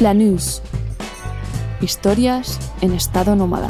[0.00, 0.62] Flanús.
[1.82, 3.68] Historias en estado nómada.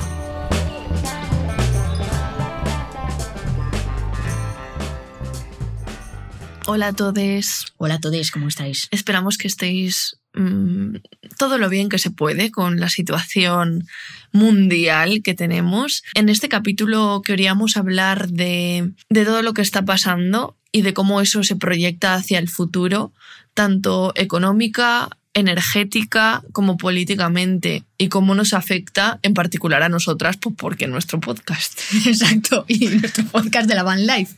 [6.68, 7.74] Hola a todos.
[7.78, 8.86] Hola a todos, ¿cómo estáis?
[8.92, 10.98] Esperamos que estéis mm,
[11.36, 13.88] todo lo bien que se puede con la situación
[14.30, 16.04] mundial que tenemos.
[16.14, 21.20] En este capítulo queríamos hablar de, de todo lo que está pasando y de cómo
[21.20, 23.12] eso se proyecta hacia el futuro,
[23.52, 30.88] tanto económica, energética como políticamente y cómo nos afecta en particular a nosotras, pues porque
[30.88, 31.78] nuestro podcast.
[32.06, 34.34] Exacto, y nuestro podcast de la Van Life.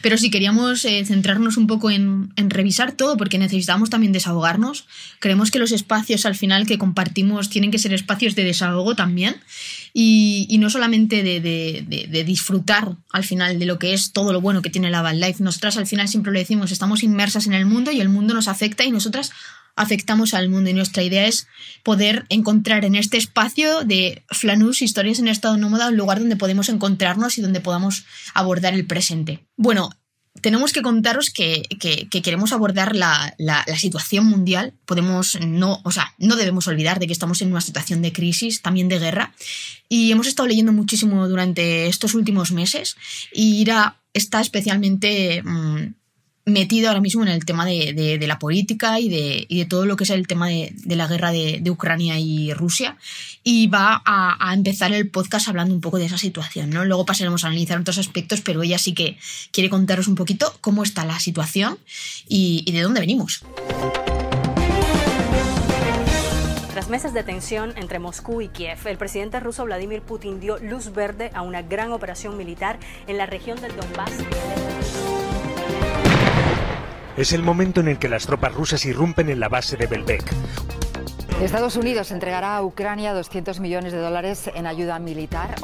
[0.00, 4.86] Pero sí queríamos eh, centrarnos un poco en, en, revisar todo porque necesitamos también desahogarnos.
[5.18, 9.36] Creemos que los espacios al final que compartimos tienen que ser espacios de desahogo también
[9.92, 14.12] y, y no solamente de, de, de, de, disfrutar al final de lo que es
[14.12, 15.42] todo lo bueno que tiene la Van Life.
[15.42, 18.48] Nosotras al final siempre lo decimos, estamos inmersas en el mundo y el mundo nos
[18.48, 19.32] afecta y nosotras
[19.76, 21.46] afectamos al mundo y nuestra idea es
[21.82, 26.68] poder encontrar en este espacio de Flanús, historias en estado nómada, un lugar donde podemos
[26.68, 28.04] encontrarnos y donde podamos
[28.34, 29.46] abordar el presente.
[29.56, 29.90] Bueno,
[30.40, 34.74] tenemos que contaros que, que, que queremos abordar la, la, situación mundial.
[34.86, 38.62] Podemos no, o sea, no debemos olvidar de que estamos en una situación de crisis,
[38.62, 39.34] también de guerra.
[39.88, 42.96] Y hemos estado leyendo muchísimo durante estos últimos meses.
[43.32, 45.94] Y Ira está especialmente mmm,
[46.44, 49.64] metido ahora mismo en el tema de, de, de la política y de, y de,
[49.66, 52.96] todo lo que es el tema de, la guerra de, Ucrania y Rusia.
[53.44, 56.70] Y va a, a, empezar el podcast hablando un poco de esa situación.
[56.70, 56.84] ¿no?
[56.84, 59.18] Luego pasaremos a analizar otros aspectos, pero ella sí que
[59.52, 61.78] quiere contaros un poquito cómo está la situación
[62.28, 63.42] y, y de dónde venimos.
[66.72, 70.92] Tras meses de tensión entre Moscú y Kiev, el presidente ruso Vladimir Putin dio luz
[70.92, 74.12] verde a una gran operación militar en la región del Donbass.
[77.20, 80.24] Es el momento en el que las tropas rusas irrumpen en la base de Belbek.
[81.42, 85.54] Estados Unidos entregará a Ucrania 200 millones de dólares en ayuda militar.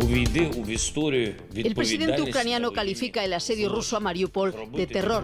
[0.00, 5.22] El presidente ucraniano califica el asedio ruso a Mariupol de terror.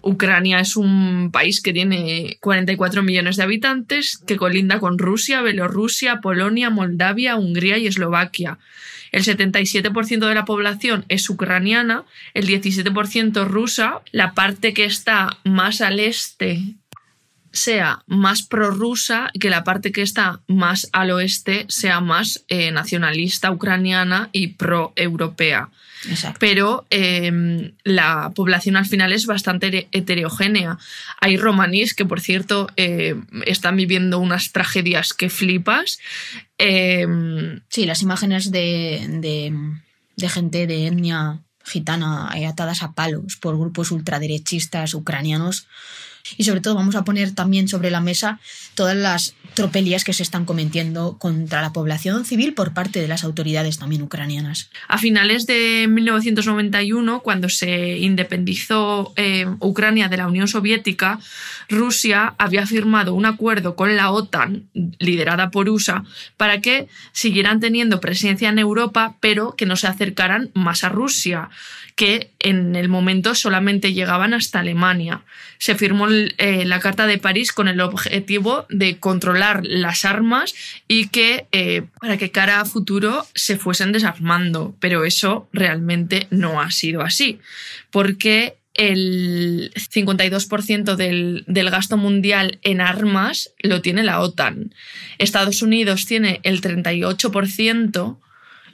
[0.00, 6.20] Ucrania es un país que tiene 44 millones de habitantes, que colinda con Rusia, Bielorrusia,
[6.20, 8.58] Polonia, Moldavia, Hungría y Eslovaquia.
[9.10, 12.04] El 77% de la población es ucraniana,
[12.34, 16.62] el 17% rusa, la parte que está más al este
[17.52, 22.70] sea más prorrusa y que la parte que está más al oeste sea más eh,
[22.70, 25.70] nacionalista ucraniana y pro-europea.
[26.38, 30.78] Pero eh, la población al final es bastante heterogénea.
[31.20, 33.16] Hay romaníes que, por cierto, eh,
[33.46, 35.98] están viviendo unas tragedias que flipas.
[36.58, 37.06] Eh,
[37.68, 39.52] sí, las imágenes de, de,
[40.16, 45.66] de gente de etnia gitana atadas a palos por grupos ultraderechistas ucranianos
[46.36, 48.40] y sobre todo vamos a poner también sobre la mesa
[48.74, 53.24] todas las tropelías que se están cometiendo contra la población civil por parte de las
[53.24, 54.70] autoridades también ucranianas.
[54.86, 61.18] A finales de 1991, cuando se independizó eh, Ucrania de la Unión Soviética,
[61.68, 64.68] Rusia había firmado un acuerdo con la OTAN,
[64.98, 66.04] liderada por USA,
[66.36, 71.50] para que siguieran teniendo presencia en Europa, pero que no se acercaran más a Rusia
[71.98, 75.24] que en el momento solamente llegaban hasta Alemania.
[75.58, 80.54] Se firmó eh, la Carta de París con el objetivo de controlar las armas
[80.86, 86.60] y que eh, para que cara a futuro se fuesen desarmando, pero eso realmente no
[86.60, 87.40] ha sido así,
[87.90, 94.72] porque el 52% del, del, gasto mundial en armas lo tiene la OTAN.
[95.18, 98.18] Estados Unidos tiene el 38%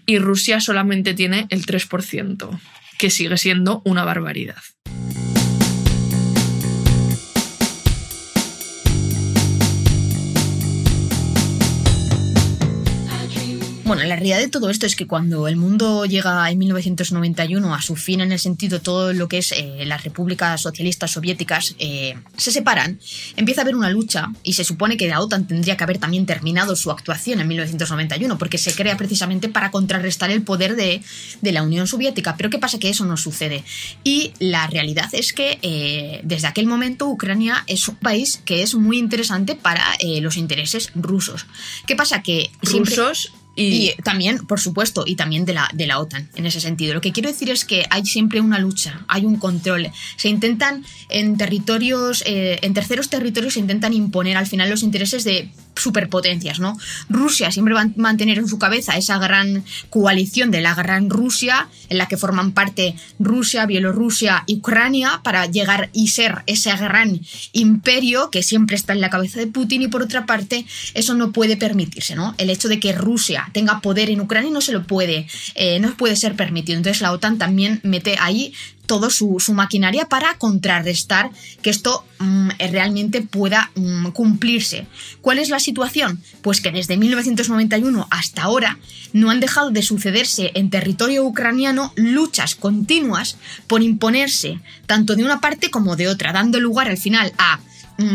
[0.04, 2.60] y Rusia solamente tiene el 3%
[2.99, 4.56] que sigue siendo una barbaridad.
[13.94, 17.81] Bueno, la realidad de todo esto es que cuando el mundo llega en 1991 a
[17.81, 22.17] su fin en el sentido todo lo que es eh, las repúblicas socialistas soviéticas eh,
[22.37, 22.99] se separan,
[23.37, 26.26] empieza a haber una lucha y se supone que la OTAN tendría que haber también
[26.26, 31.00] terminado su actuación en 1991 porque se crea precisamente para contrarrestar el poder de,
[31.41, 32.35] de la Unión Soviética.
[32.37, 32.81] Pero ¿qué pasa?
[32.81, 33.62] Que eso no sucede.
[34.02, 38.75] Y la realidad es que eh, desde aquel momento Ucrania es un país que es
[38.75, 39.85] muy interesante para
[40.20, 41.46] los intereses rusos.
[41.87, 42.23] ¿Qué pasa?
[42.23, 46.60] Que rusos y, también, por supuesto, y también de la, de la OTAN, en ese
[46.60, 46.94] sentido.
[46.94, 49.90] Lo que quiero decir es que hay siempre una lucha, hay un control.
[50.16, 55.24] Se intentan en territorios, eh, en terceros territorios, se intentan imponer al final los intereses
[55.24, 56.78] de superpotencias, ¿no?
[57.08, 61.68] Rusia siempre va a mantener en su cabeza esa gran coalición de la gran Rusia,
[61.88, 67.20] en la que forman parte Rusia, Bielorrusia y Ucrania, para llegar y ser ese gran
[67.52, 71.32] imperio que siempre está en la cabeza de Putin, y por otra parte, eso no
[71.32, 72.34] puede permitirse, ¿no?
[72.38, 75.94] El hecho de que Rusia tenga poder en Ucrania no se lo puede, eh, no
[75.96, 76.78] puede ser permitido.
[76.78, 78.52] Entonces la OTAN también mete ahí
[78.86, 81.31] todo su, maquinaria para contrarrestar
[81.62, 84.86] que esto mm, realmente pueda mm, cumplirse.
[85.20, 86.22] ¿Cuál es la situación?
[86.42, 88.78] Pues que desde 1991 hasta ahora
[89.12, 93.36] no han dejado de sucederse en territorio ucraniano luchas continuas
[93.66, 97.60] por imponerse tanto de una parte como de otra, dando lugar al final a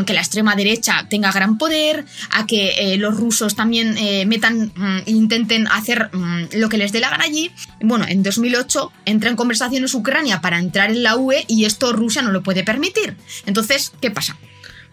[0.05, 4.71] que la extrema derecha tenga gran poder, a que eh, los rusos también eh, metan,
[4.75, 7.51] mm, intenten hacer mm, lo que les dé la gana allí.
[7.81, 12.21] Bueno, en 2008 entra en conversaciones Ucrania para entrar en la UE y esto Rusia
[12.21, 13.15] no lo puede permitir.
[13.45, 14.37] Entonces, ¿qué pasa?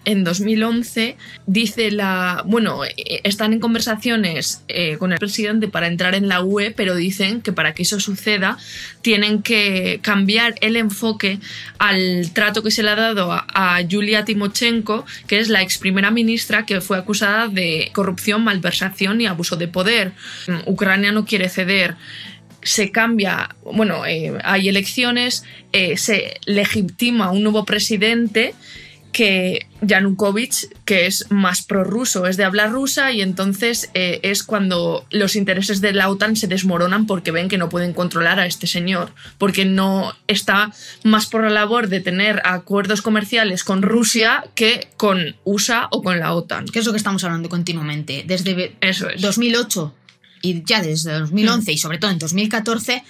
[0.06, 1.16] En 2011
[1.46, 6.42] dice la, bueno, eh, están en conversaciones eh, con el presidente para entrar en la
[6.42, 8.56] UE, pero dicen que para que eso suceda
[9.02, 11.40] tienen que cambiar el enfoque
[11.78, 15.76] al trato que se le ha dado a, a Yulia Timochenko, que es la ex
[15.78, 20.12] primera ministra que fue acusada de corrupción, malversación y abuso de poder.
[20.66, 21.96] Ucrania no quiere ceder
[22.62, 25.44] se cambia, bueno, eh, hay elecciones,
[25.96, 28.54] se legitima un nuevo presidente
[29.16, 35.06] que Yanukovych, que es más prorruso, es de habla rusa y entonces eh, es cuando
[35.08, 38.66] los intereses de la OTAN se desmoronan porque ven que no pueden controlar a este
[38.66, 40.70] señor, porque no está
[41.02, 46.20] más por la labor de tener acuerdos comerciales con Rusia que con USA o con
[46.20, 46.66] la OTAN.
[46.66, 48.22] Que es lo que estamos hablando continuamente.
[48.26, 49.22] Desde Eso es.
[49.22, 49.94] 2008
[50.42, 53.02] y ya desde 2011 y sobre todo en 2014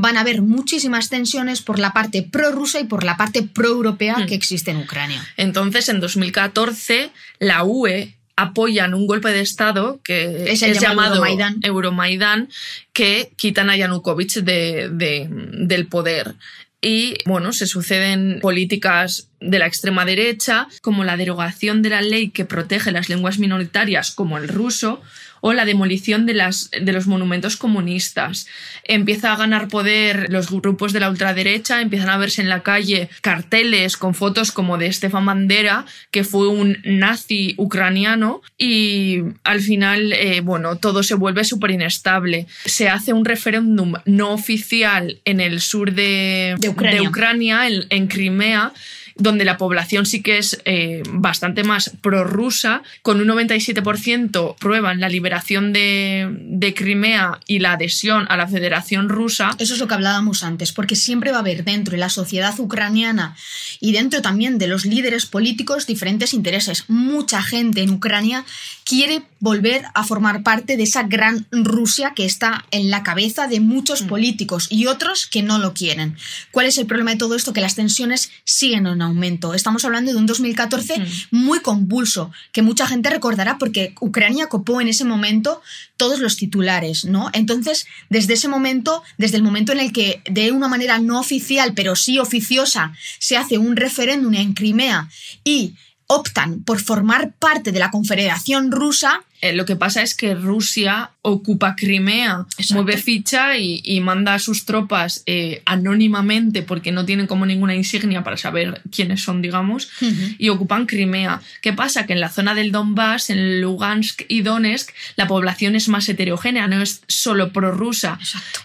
[0.00, 4.26] van a haber muchísimas tensiones por la parte prorrusa y por la parte pro-europea hmm.
[4.26, 5.22] que existe en Ucrania.
[5.36, 11.22] Entonces, en 2014, la UE apoya un golpe de Estado que es, llamado,
[11.62, 12.48] Euromaidan.
[12.92, 16.34] que quitan a Yanukovych del poder.
[16.82, 22.30] Y bueno, se suceden políticas de la extrema derecha, como la derogación de la ley
[22.30, 25.02] que protege las lenguas minoritarias, como el ruso,
[25.40, 28.46] o la demolición de, las, de los monumentos comunistas.
[28.84, 33.08] Empieza a ganar poder los grupos de la ultraderecha, empiezan a verse en la calle
[33.20, 40.12] carteles con fotos como de Stefan Bandera, que fue un nazi ucraniano, y al final,
[40.12, 42.46] eh, bueno, todo se vuelve súper inestable.
[42.64, 46.56] Se hace un referéndum no oficial en el sur de,
[47.00, 48.72] Ucrania, en Crimea,
[49.20, 55.08] donde la población sí que es eh, bastante más prorrusa, con un 97% prueban la
[55.08, 59.50] liberación de, de, Crimea y la adhesión a la Federación Rusa.
[59.58, 62.58] Eso es lo que hablábamos antes, porque siempre va a haber dentro de la sociedad
[62.58, 63.36] ucraniana
[63.80, 66.84] y dentro también de los líderes políticos diferentes intereses.
[66.88, 68.44] Mucha gente en Ucrania
[68.84, 73.60] quiere volver a formar parte de esa gran Rusia que está en la cabeza de
[73.60, 74.06] muchos mm.
[74.08, 76.16] políticos y otros que no lo quieren.
[76.50, 77.52] ¿Cuál es el problema de todo esto?
[77.52, 79.09] Que las tensiones siguen en aumento.
[79.54, 81.04] Estamos hablando de un 2014 mm.
[81.30, 85.60] muy convulso, que mucha gente recordará porque Ucrania copó en ese momento
[85.96, 87.30] todos los titulares, ¿no?
[87.32, 91.72] Entonces, desde ese momento, desde el momento en el que de una manera no oficial,
[91.74, 95.08] pero sí oficiosa, se hace un referéndum en Crimea
[95.44, 95.74] y
[96.06, 101.12] optan por formar parte de la Confederación Rusa, eh, lo que pasa es que Rusia
[101.22, 107.44] ocupa Crimea, mueve ficha y, manda a sus tropas eh, anónimamente porque no tienen como
[107.44, 109.90] ninguna insignia para saber quiénes son, digamos,
[110.38, 111.40] y ocupan Crimea.
[111.60, 112.06] ¿Qué pasa?
[112.06, 116.66] Que en la zona del Donbass, en Lugansk y Donetsk, la población es más heterogénea,
[116.66, 118.18] no es solo prorrusa.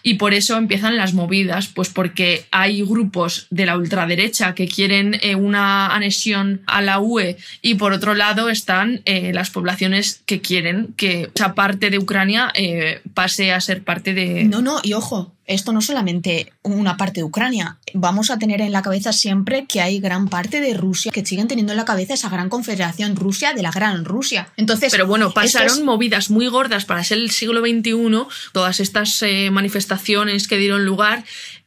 [0.04, 5.20] Y por eso empiezan las movidas, pues porque hay grupos de la ultraderecha que quieren
[5.22, 10.56] eh, una anexión a la UE y por otro lado están las poblaciones que quieren
[10.56, 14.44] quieren que esa parte de Ucrania eh, pase a ser parte de...
[14.46, 17.78] No, no, y ojo, esto no solamente una parte de Ucrania.
[17.94, 21.48] Vamos a tener en la cabeza siempre que hay gran parte de Rusia que siguen
[21.48, 24.50] teniendo en la cabeza esa gran confederación Rusia de la gran Rusia.
[24.58, 27.94] Entonces, pero bueno, pasaron es- movidas muy gordas para ser el siglo XXI,
[28.54, 31.24] todas estas eh, manifestaciones que dieron lugar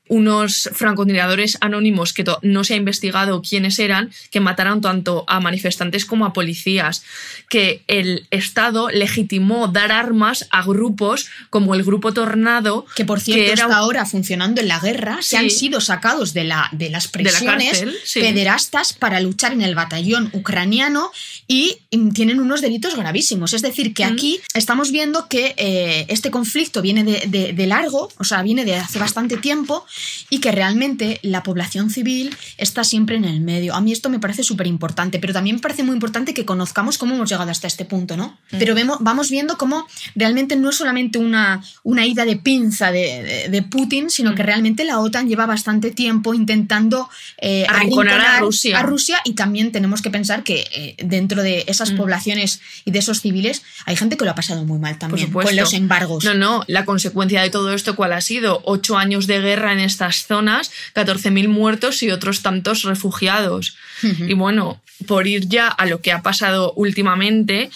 [0.09, 6.05] unos francotiradores anónimos que no se ha investigado quiénes eran, que mataron tanto a manifestantes
[6.05, 7.03] como a policías,
[7.49, 13.45] que el Estado legitimó dar armas a grupos como el Grupo Tornado, que por cierto
[13.45, 16.91] que era está ahora funcionando en la guerra, se han sido sacados de, la, de
[16.91, 18.21] las la prisiones cárcel, sí.
[18.21, 21.11] pederastas para luchar en el batallón ucraniano
[21.47, 23.53] y mm, tienen unos delitos gravísimos.
[23.53, 24.13] Es decir, que Mm.
[24.13, 28.65] aquí estamos viendo que eh, este conflicto viene de, de- de largo, o sea, viene
[28.65, 29.85] de hace bastante tiempo
[30.31, 33.75] y que realmente la población civil está siempre en el medio.
[33.75, 36.99] A mí esto me parece súper importante, pero también me parece muy importante que conozcamos
[36.99, 38.39] cómo hemos llegado hasta este punto, ¿no?
[38.53, 38.59] Mm.
[38.59, 43.23] Pero vemos, vamos viendo cómo realmente no es solamente una, una ida de pinza de,
[43.23, 44.35] de- de Putin, sino Mm.
[44.35, 47.09] que realmente la OTAN lleva bastante tiempo intentando
[47.41, 48.79] eh, Arrinconar a Rusia.
[48.79, 51.97] a Rusia y también tenemos que pensar que eh, dentro de esas Mm.
[51.97, 55.57] poblaciones y de esos civiles hay gente que lo ha pasado muy mal también con
[55.57, 56.25] los embargos.
[56.25, 58.61] No, no, la consecuencia de todo esto, ¿cuál ha sido?
[58.65, 63.77] Ocho años de guerra en estas zonas, 14.000 muertos y otros tantos refugiados.
[64.03, 67.71] Y bueno, por ir ya a lo que ha pasado últimamente,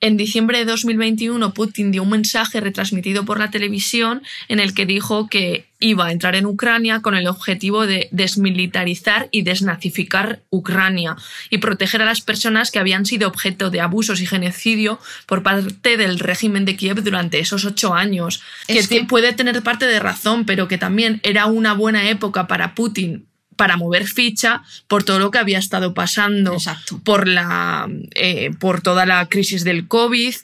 [0.00, 4.86] en diciembre de 2021 Putin dio un mensaje retransmitido por la televisión en el que
[4.86, 11.16] dijo que iba a entrar en Ucrania con el objetivo de desmilitarizar y desnazificar Ucrania
[11.50, 15.96] y proteger a las personas que habían sido objeto de abusos y genocidio por parte
[15.96, 18.42] del régimen de Kiev durante esos ocho años.
[18.66, 22.46] Que, Es que- puede tener parte de razón, pero que también era una buena época
[22.46, 27.00] para Putin para mover ficha por todo lo que había estado pasando, Exacto.
[27.04, 30.34] por la eh, por toda la crisis del COVID,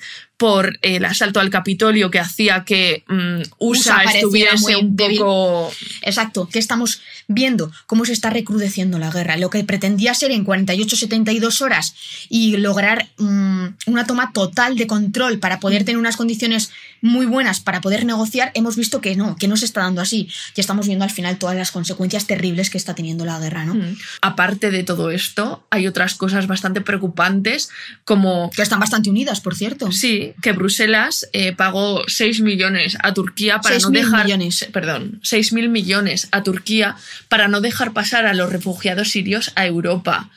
[0.40, 5.18] por el asalto al Capitolio que hacía que mm, USA, USA estuviese un débil.
[5.18, 5.70] poco
[6.00, 9.36] Exacto, que estamos viendo cómo se está recrudeciendo la guerra.
[9.36, 11.94] Lo que pretendía ser en 48-72 horas
[12.30, 15.60] y lograr mm, una toma total de control para Mm.
[15.60, 16.70] poder tener unas condiciones
[17.02, 20.28] muy buenas para poder negociar, hemos visto que no, que no se está dando así.
[20.56, 23.74] Y estamos viendo al final todas las consecuencias terribles que está teniendo la guerra, ¿no?
[23.74, 23.96] Mm.
[24.22, 27.68] Aparte de todo esto, hay otras cosas bastante preocupantes,
[28.04, 29.92] como Que están bastante unidas, por cierto.
[29.92, 34.68] sí, que Bruselas eh, pagó 6 millones a Turquía para no 6.000 dejar millones.
[34.72, 36.96] perdón, 6 mil millones a Turquía
[37.28, 40.30] para no dejar pasar a los refugiados sirios a Europa.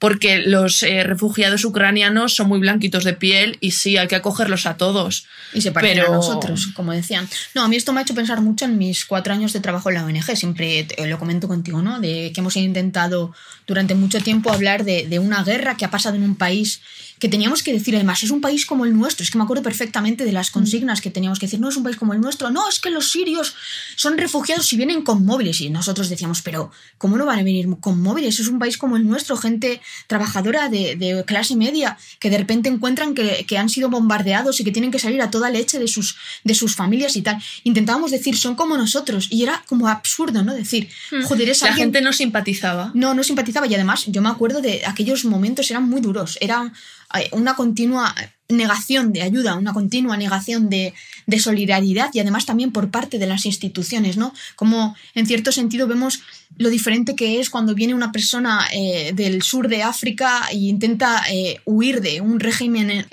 [0.00, 4.66] Porque los eh, refugiados ucranianos son muy blanquitos de piel y sí, hay que acogerlos
[4.66, 5.24] a todos.
[5.54, 7.26] Y se parecen Pero- a nosotros, como decían.
[7.54, 9.88] No, a mí esto me ha hecho pensar mucho en mis cuatro años de trabajo
[9.88, 10.36] en la ONG.
[10.36, 12.00] Siempre te- lo comento contigo, ¿no?
[12.00, 13.32] De que hemos intentado
[13.66, 16.80] durante mucho tiempo hablar de, de una guerra que ha pasado en un país
[17.18, 19.22] que teníamos que decir, además, es un país como el nuestro.
[19.22, 21.84] Es que me acuerdo perfectamente de las consignas que teníamos que decir, no es un
[21.84, 23.54] país como el nuestro, no, es que los sirios
[23.96, 25.60] son refugiados y vienen con móviles.
[25.60, 28.40] Y nosotros decíamos, pero ¿cómo no van a venir con móviles?
[28.40, 32.68] Es un país como el nuestro, gente trabajadora de, de clase media, que de repente
[32.68, 35.88] encuentran que, que han sido bombardeados y que tienen que salir a toda leche de
[35.88, 37.40] sus, de sus familias y tal.
[37.62, 39.28] Intentábamos decir, son como nosotros.
[39.30, 40.52] Y era como absurdo, ¿no?
[40.52, 40.90] Decir,
[41.26, 41.86] joder, es La alguien...
[41.86, 42.90] gente no simpatizaba.
[42.92, 46.72] No, no simpatizaba y además yo me acuerdo de aquellos momentos, eran muy duros, era
[47.14, 48.14] eh, una continua
[48.48, 50.92] negación de ayuda, una continua negación de,
[51.38, 54.34] solidaridad y además también por parte de las instituciones, ¿no?
[54.54, 56.20] Como en cierto sentido vemos
[56.58, 61.22] lo diferente que es cuando viene una persona eh, del sur de África e intenta
[61.30, 63.06] eh, huir de un régimen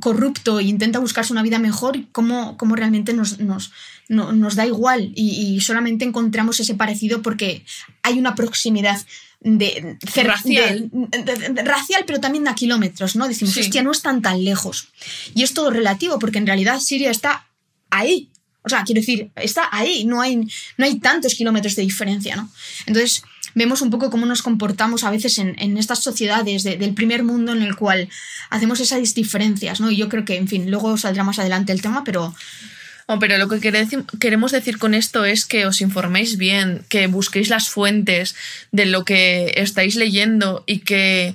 [0.00, 3.72] corrupto e intenta buscarse una vida mejor, cómo, cómo realmente nos, nos,
[4.08, 7.64] no- nos da igual y solamente encontramos ese parecido porque
[8.02, 8.98] hay una proximidad
[9.40, 10.90] de, Racial.
[10.92, 13.26] de- de- de- racial, pero también a kilómetros, ¿no?
[13.26, 13.60] Decimos, Sí.
[13.60, 14.88] hostia, no están tan lejos.
[15.34, 17.46] Y es todo relativo, porque en realidad Siria está
[17.90, 18.30] ahí.
[18.62, 20.36] O sea, quiero decir, está ahí, no hay,
[20.76, 22.50] no hay tantos kilómetros de diferencia, ¿no?
[22.84, 23.22] Entonces,
[23.54, 27.24] vemos un poco cómo nos comportamos a veces en, en estas sociedades de- del primer
[27.24, 28.10] mundo en el cual
[28.50, 29.90] hacemos esas diferencias, ¿no?
[29.90, 32.34] Y yo creo que, en fin, luego saldrá más adelante el tema, pero
[33.18, 33.86] pero lo que quere-
[34.20, 38.36] queremos decir con esto es que os informéis bien, que busquéis las fuentes
[38.72, 41.34] de lo que estáis leyendo y que,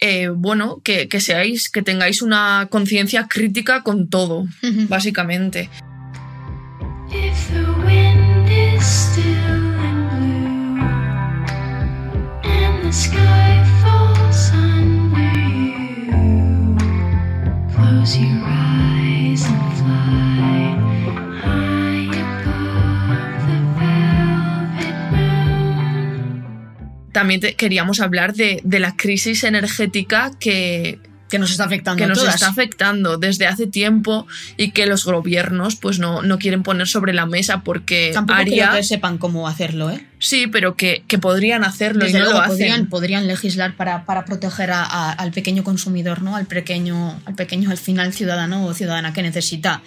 [0.00, 4.46] eh, bueno, que, que seáis, que tengáis una conciencia crítica con todo,
[4.88, 5.68] básicamente.
[7.10, 8.16] If the wind
[27.20, 32.06] También te- queríamos hablar de, de la crisis energética que, Que nos está afectando que
[32.08, 32.34] nos todas.
[32.34, 37.12] está afectando desde hace tiempo y que los gobiernos pues no, no quieren poner sobre
[37.14, 40.06] la mesa porque Tampoco haría creo que sepan cómo hacerlo, ¿eh?
[40.28, 43.76] Sí pero que, que podrían hacerlo Desde y no luego, lo hacen podrían, podrían legislar
[43.76, 46.36] para, para proteger a- a- al pequeño consumidor, ¿no?
[46.36, 49.82] Al pequeño, al pequeño, al final, ciudadano o ciudadana que necesita.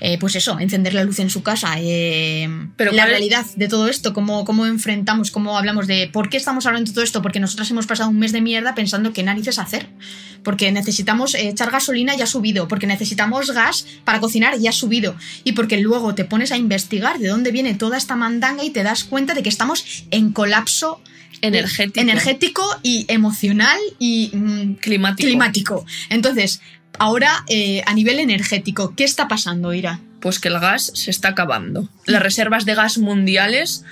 [0.00, 1.74] eh, pues eso, encender la luz en su casa.
[1.78, 6.28] eh, Pero la ¿cuál- realidad de todo esto, cómo, cómo enfrentamos, cómo hablamos de por
[6.28, 9.12] qué estamos hablando de todo esto, porque nosotras hemos pasado un mes de mierda pensando
[9.12, 9.88] qué narices hacer.
[10.44, 14.72] Porque necesitamos eh, echar gasolina y ha subido, porque necesitamos gas para cocinar y ha
[14.72, 18.70] subido, y porque luego te pones a investigar de dónde viene toda esta mandanga y
[18.70, 19.67] te das cuenta de que estamos
[20.10, 21.00] en colapso
[21.40, 25.86] energético energético y emocional y mm, climático climático.
[26.08, 26.60] Entonces,
[26.98, 30.00] ahora eh, a nivel energético, ¿qué está pasando, Ira?
[30.20, 31.88] pues que el gas se está acabando.
[32.06, 33.84] Las reservas de gas mundiales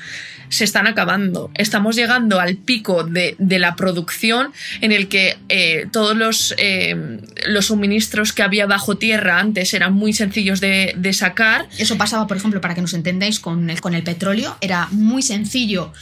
[0.48, 1.50] se están acabando.
[1.54, 7.20] Estamos llegando al pico de, de la producción en el que eh, todos los, eh,
[7.48, 11.68] los suministros que había bajo tierra antes eran muy sencillos de, de sacar.
[11.78, 14.56] Eso pasaba, por ejemplo, para que nos entendáis, con el, con el petróleo.
[14.60, 15.92] Era muy sencillo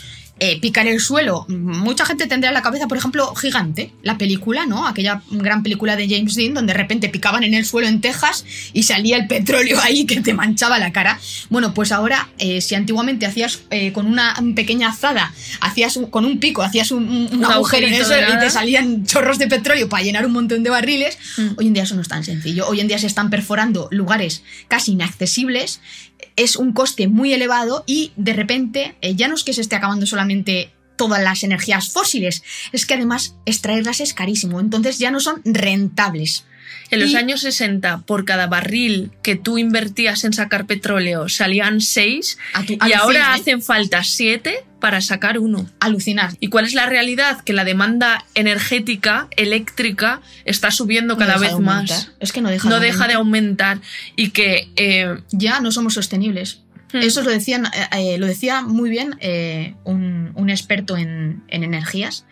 [0.40, 1.46] eh, picar el suelo.
[1.48, 4.86] Mucha gente tendría en la cabeza, por ejemplo, Gigante, la película, ¿no?
[4.86, 8.44] Aquella gran película de James Dean, donde de repente picaban en el suelo en Texas
[8.72, 11.20] y salía el petróleo ahí que te manchaba la cara.
[11.50, 16.24] Bueno, pues ahora, eh, si antiguamente hacías eh, con una pequeña azada, hacías un- con
[16.24, 19.46] un pico, hacías un, un- un Un agujero en eso y te salían chorros de
[19.46, 21.16] petróleo para llenar un montón de barriles,
[21.56, 22.66] hoy en día eso no es tan sencillo.
[22.66, 25.80] Hoy en día se están perforando lugares casi inaccesibles,
[26.36, 29.76] es un coste muy elevado y de repente eh, ya no es que se esté
[29.76, 35.20] acabando solamente todas las energías fósiles, es que además extraerlas es carísimo, entonces ya no
[35.20, 36.44] son rentables.
[36.90, 41.80] En los Y- años 60, por cada barril que tú invertías en sacar petróleo, salían
[41.80, 43.40] 6 A tu- y ahora ¿eh?
[43.40, 45.68] hacen falta 7 para sacar uno.
[45.80, 46.32] Alucinar.
[46.40, 47.40] ¿Y cuál es la realidad?
[47.42, 51.96] Que la demanda energética, eléctrica, está subiendo No cada deja vez aumentar.
[51.98, 52.10] más.
[52.20, 53.80] Es que no deja No de deja de aumentar
[54.14, 56.60] y que eh, ya no somos sostenibles.
[56.92, 56.98] Hmm.
[56.98, 57.66] Eso lo, decían,
[57.96, 59.16] eh, lo decía muy bien
[59.84, 62.24] un, un experto en, en energías,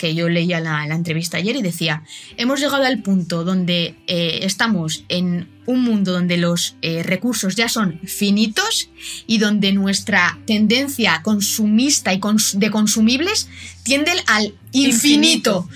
[0.00, 2.02] que yo leía la, la entrevista ayer y decía,
[2.38, 7.68] hemos llegado al punto donde eh, estamos en un mundo donde los eh, recursos ya
[7.68, 8.88] son finitos
[9.26, 13.48] y donde nuestra tendencia consumista y cons- de consumibles
[13.82, 15.68] tiende al infinito.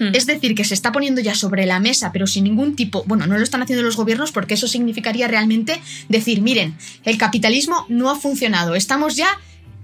[0.00, 0.14] Hmm.
[0.14, 3.26] Es decir, que se está poniendo ya sobre la mesa, pero sin ningún tipo, bueno,
[3.26, 6.74] no lo están haciendo los gobiernos porque eso significaría realmente decir, miren,
[7.04, 9.28] el capitalismo no ha funcionado, estamos ya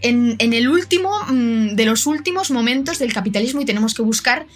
[0.00, 4.46] en, el último mm, de los últimos momentos del capitalismo y tenemos que buscar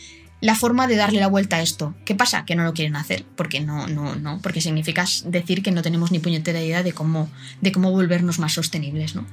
[0.40, 1.94] la forma de darle la vuelta a esto.
[2.06, 2.44] ¿Qué pasa?
[2.47, 6.11] Que no lo quieren hacer, porque no, no, no, porque significa decir que no tenemos
[6.12, 7.29] ni puñetera idea de cómo,
[7.61, 9.26] de cómo volvernos más sostenibles, ¿no?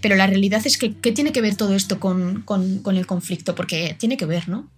[0.00, 3.04] Pero la realidad es que, ¿qué tiene que ver todo esto con, con- con el
[3.06, 3.56] conflicto?
[3.56, 4.68] Porque tiene que ver, ¿no?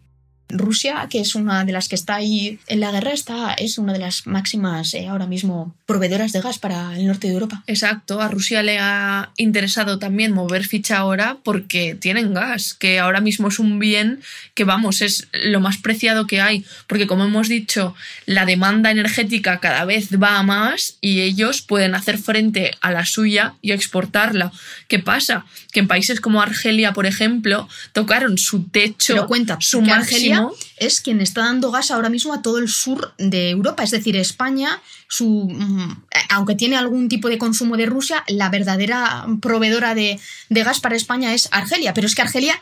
[0.51, 3.93] Rusia, que es una de las que está ahí en la guerra, está, es una
[3.93, 7.63] de las máximas eh, ahora mismo proveedoras de gas para el norte de Europa.
[7.67, 13.21] Exacto, a Rusia le ha interesado también mover ficha ahora porque tienen gas, que ahora
[13.21, 14.21] mismo es un bien
[14.55, 17.95] que vamos, es lo más preciado que hay, porque como hemos dicho,
[18.27, 23.05] la demanda energética cada vez va a más y ellos pueden hacer frente a la
[23.05, 24.53] suya y exportarla.
[24.89, 25.45] ¿Qué pasa?
[25.73, 30.40] Que en países como Argelia, por ejemplo, tocaron su techo, Pero cuenta, su máximo.
[30.77, 34.17] Es quien está dando gas ahora mismo a todo el sur de Europa, es decir,
[34.17, 40.19] España, su, mm, aunque tiene algún tipo de consumo de Rusia, la verdadera proveedora de,
[40.49, 42.61] de gas para España es Argelia, pero es que Argelia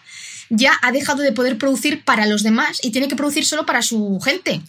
[0.50, 3.82] ya ha dejado de poder producir para los demás y tiene que producir solo para
[3.82, 4.62] su gente.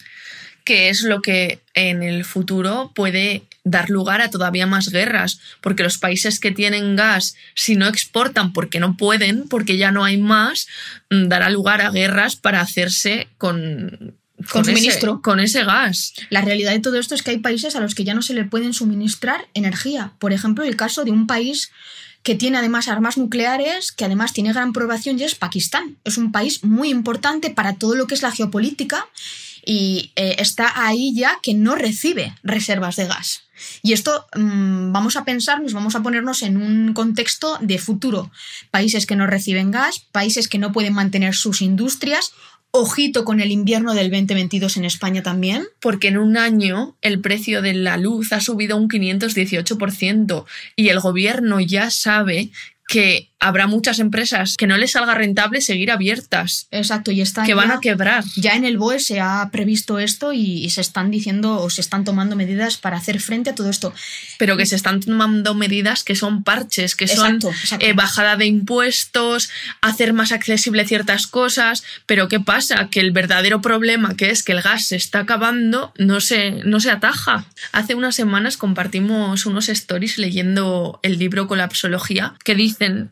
[0.64, 5.82] que es lo que en el futuro puede dar lugar a todavía más guerras, porque
[5.82, 10.16] los países que tienen gas, si no exportan porque no pueden, porque ya no hay
[10.16, 10.66] más,
[11.10, 14.16] mm, dará lugar a guerras para hacerse con,
[14.50, 15.20] Con ese- suministro.
[15.22, 16.14] con ese gas.
[16.30, 18.32] La realidad de todo esto es que hay países a los que ya no se
[18.32, 20.12] le pueden suministrar energía.
[20.18, 21.70] Por ejemplo, el caso de un país
[22.22, 25.96] que tiene además armas nucleares, que además tiene gran población, y es Pakistán.
[26.04, 29.06] Es un país muy importante para todo lo que es la geopolítica
[29.64, 33.42] y eh, está ahí ya que no recibe reservas de gas.
[33.82, 38.30] Y esto mm, vamos a pensarnos, vamos a ponernos en un contexto de futuro.
[38.70, 42.32] Países que no reciben gas, países que no pueden mantener sus industrias.
[42.72, 45.66] Ojito con el invierno del 2022 en España también.
[45.80, 50.44] Porque en un año el precio de la luz ha subido un 518%
[50.76, 52.50] y el gobierno ya sabe
[52.90, 56.66] que habrá muchas empresas que no les salga rentable seguir abiertas.
[56.72, 58.24] Exacto, y está que van ya- a quebrar.
[58.36, 61.80] Ya en el BOE se ha previsto esto y, y se están diciendo o se
[61.80, 63.94] están tomando medidas para hacer frente a todo esto.
[64.38, 67.86] Pero que se están tomando medidas que son parches, que Exacto, son exacto.
[67.86, 69.48] eh, bajada de impuestos,
[69.80, 71.84] hacer más accesible ciertas cosas.
[72.06, 72.88] Pero ¿qué pasa?
[72.90, 76.80] Que el verdadero problema, que es que el gas se está acabando, no se, no
[76.80, 77.46] se ataja.
[77.72, 82.54] Hace unas semanas compartimos unos stories leyendo el libro Colapsología, que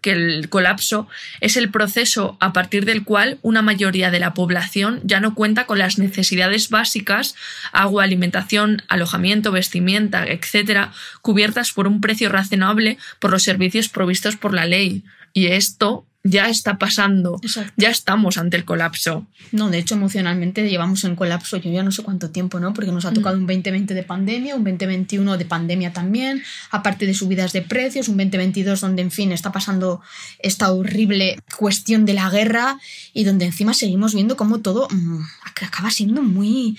[0.00, 1.08] que el colapso
[1.40, 5.66] es el proceso a partir del cual una mayoría de la población ya no cuenta
[5.66, 7.34] con las necesidades básicas,
[7.72, 14.54] agua, alimentación, alojamiento, vestimenta, etcétera, cubiertas por un precio razonable por los servicios provistos por
[14.54, 15.04] la ley.
[15.34, 17.72] Y esto ya está pasando, Exacto.
[17.76, 19.26] ya estamos ante el colapso.
[19.52, 22.74] No, de hecho, emocionalmente llevamos en colapso yo ya no sé cuánto tiempo, ¿no?
[22.74, 27.14] Porque nos ha tocado un 2020 de pandemia, un 2021 de pandemia también, aparte de
[27.14, 30.02] subidas de precios, un 2022 donde, en fin, está pasando
[30.40, 32.78] esta horrible cuestión de la guerra
[33.14, 36.76] y donde encima seguimos viendo cómo todo mm, ac- acaba siendo muy...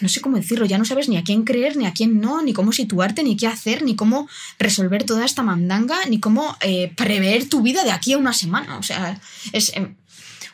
[0.00, 2.42] No sé cómo decirlo, ya no sabes ni a quién creer, ni a quién no,
[2.42, 4.28] ni cómo situarte, ni qué hacer, ni cómo
[4.58, 8.76] resolver toda esta mandanga, ni cómo eh, prever tu vida de aquí a una semana.
[8.78, 9.20] O sea,
[9.52, 9.94] es, em,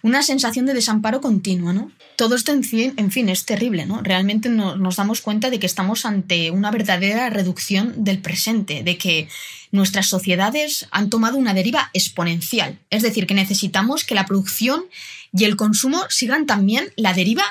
[0.03, 1.91] una sensación de desamparo continuo, ¿no?
[2.17, 4.03] Todo esto, en fin, es terrible, ¿no?
[4.03, 8.97] Realmente no- nos damos cuenta de que estamos ante una verdadera reducción del presente, de
[8.99, 9.29] que
[9.73, 12.79] nuestras sociedades han tomado una deriva exponencial.
[12.91, 14.85] Es decir, que necesitamos que la producción
[15.33, 17.45] y el consumo sigan también la deriva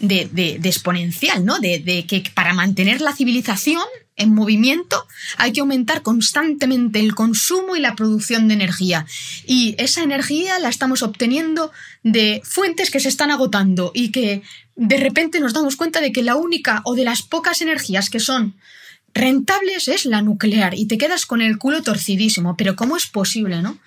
[0.00, 1.58] de, de- exponencial, ¿no?
[1.58, 3.82] De, de que para mantener la civilización
[4.16, 5.06] en movimiento
[5.38, 9.06] hay que aumentar constantemente el consumo y la producción de energía.
[9.46, 14.42] Y esa energía la estamos obteniendo de fuentes que se están agotando y que
[14.76, 18.20] de repente nos damos cuenta de que la única o de las pocas energías que
[18.20, 18.54] son
[19.14, 22.56] rentables es la nuclear y te quedas con el culo torcidísimo.
[22.56, 23.78] Pero ¿cómo es posible, no?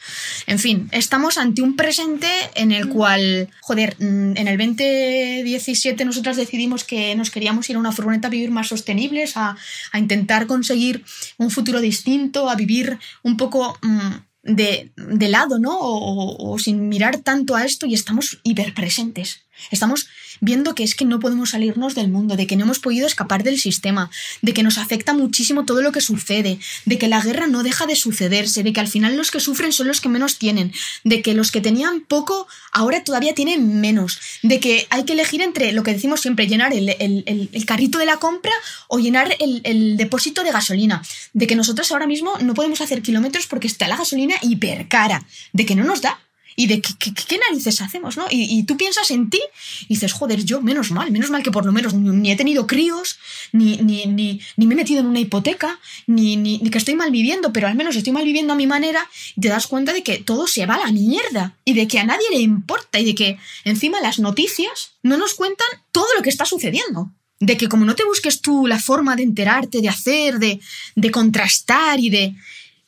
[0.47, 6.37] En fin, estamos ante un presente en el cual, joder, mm, en el 2017 nosotras
[6.37, 9.55] decidimos que nos queríamos ir a una furgoneta a vivir más sostenibles, a,
[9.93, 11.03] intentar conseguir
[11.37, 14.11] un futuro distinto, a vivir un poco mm,
[14.43, 14.91] de,
[15.29, 15.77] lado, ¿no?
[15.77, 19.41] O, o- o sin mirar tanto a esto y estamos hiperpresentes.
[19.71, 20.07] Estamos
[20.41, 23.43] viendo que es que no podemos salirnos del mundo, de que no hemos podido escapar
[23.43, 24.09] del sistema,
[24.41, 27.85] de que nos afecta muchísimo todo lo que sucede, de que la guerra no deja
[27.85, 30.71] de sucederse, de que al final los que sufren son los que menos tienen,
[31.03, 35.41] de que los que tenían poco ahora todavía tienen menos, de que hay que elegir
[35.41, 38.53] entre lo que decimos siempre, llenar el, el- el- carrito de la compra
[38.87, 41.01] o llenar el, el depósito de gasolina,
[41.33, 45.65] de que nosotros ahora mismo no podemos hacer kilómetros porque está la gasolina hipercara, de
[45.65, 46.19] que no nos da
[46.59, 48.25] y de qué, narices hacemos, ¿no?
[48.31, 49.39] Y, tú piensas en ti
[49.83, 52.65] y dices, joder, yo, menos mal, menos mal que por lo menos ni, he tenido
[52.65, 53.19] críos,
[53.51, 57.11] ni, ni, ni, me he metido en una hipoteca, ni, ni, ni que estoy mal
[57.11, 60.01] viviendo, pero al menos estoy mal viviendo a mi manera y te das cuenta de
[60.01, 63.05] que todo se va a la mierda y de que a nadie le importa y
[63.05, 67.11] de que encima las noticias no nos cuentan todo lo que está sucediendo.
[67.39, 70.59] De que como no te busques tú la forma de enterarte, de hacer, de,
[70.95, 72.35] de contrastar y de,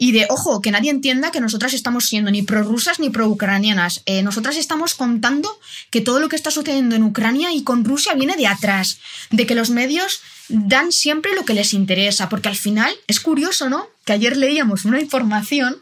[0.02, 4.02] y de, ojo, que nadie entienda que nosotras estamos siendo ni prorrusas ni pro-ucranianas.
[4.06, 5.60] Eh, nosotras estamos contando
[5.90, 9.00] que todo lo que está sucediendo en Ucrania y con Rusia viene de atrás.
[9.30, 12.30] De que los medios dan siempre lo que les interesa.
[12.30, 13.90] Porque al final es curioso, ¿no?
[14.06, 15.76] Que ayer leíamos una información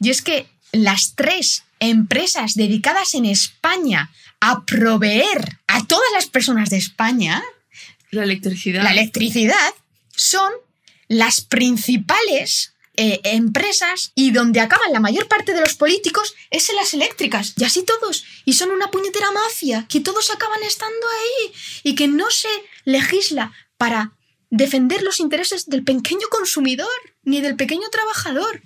[0.00, 6.70] y es que las tres empresas dedicadas en España a proveer a todas las personas
[6.70, 7.42] de España
[8.12, 8.84] La electricidad.
[8.84, 9.74] la electricidad
[10.14, 10.52] son
[11.08, 16.76] las principales eh, empresas y donde acaban la mayor parte de los políticos es en
[16.76, 17.54] las eléctricas.
[17.56, 18.24] Y así todos.
[18.44, 22.48] Y son una puñetera mafia, que todos acaban estando ahí y que no se
[22.84, 24.12] legisla para
[24.50, 26.88] defender los intereses del pequeño consumidor
[27.22, 28.62] ni del pequeño trabajador.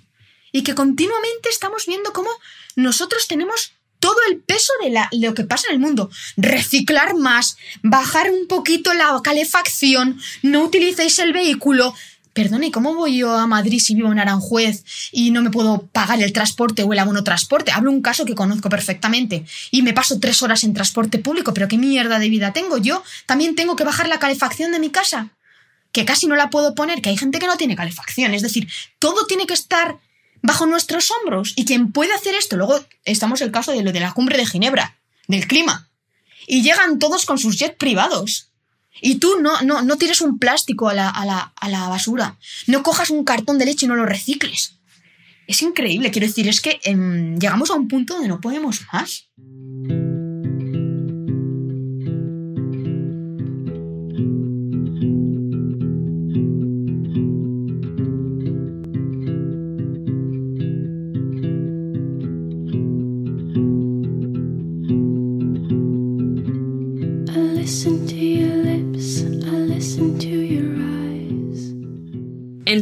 [0.51, 2.29] Y que continuamente estamos viendo cómo
[2.75, 6.09] nosotros tenemos todo el peso de la- lo que pasa en el mundo.
[6.35, 11.93] Reciclar más, bajar un poquito la calefacción, no utilicéis el vehículo.
[12.33, 15.87] Perdone, ¿y cómo voy yo a Madrid si vivo en Aranjuez y no me puedo
[15.87, 17.71] pagar el transporte o el abono transporte?
[17.71, 21.67] Hablo un caso que conozco perfectamente y me paso tres horas en transporte público, pero
[21.67, 22.77] ¿qué mierda de vida tengo?
[22.77, 25.29] Yo también tengo que bajar la calefacción de mi casa,
[25.91, 28.33] que casi no la puedo poner, que hay gente que no tiene calefacción.
[28.33, 29.97] Es decir, todo tiene que estar
[30.41, 31.53] bajo nuestros hombros.
[31.55, 34.45] Y quien puede hacer esto, luego estamos el caso de lo de la cumbre de
[34.45, 35.89] Ginebra, del clima.
[36.47, 38.50] Y llegan todos con sus jets privados.
[38.99, 42.37] Y tú no, no, no tires un plástico a la, a, la, a la basura.
[42.67, 44.81] No cojas un cartón de leche y no lo recicles.
[45.47, 49.29] Es increíble, quiero decir, es que em, llegamos a un punto donde no podemos más.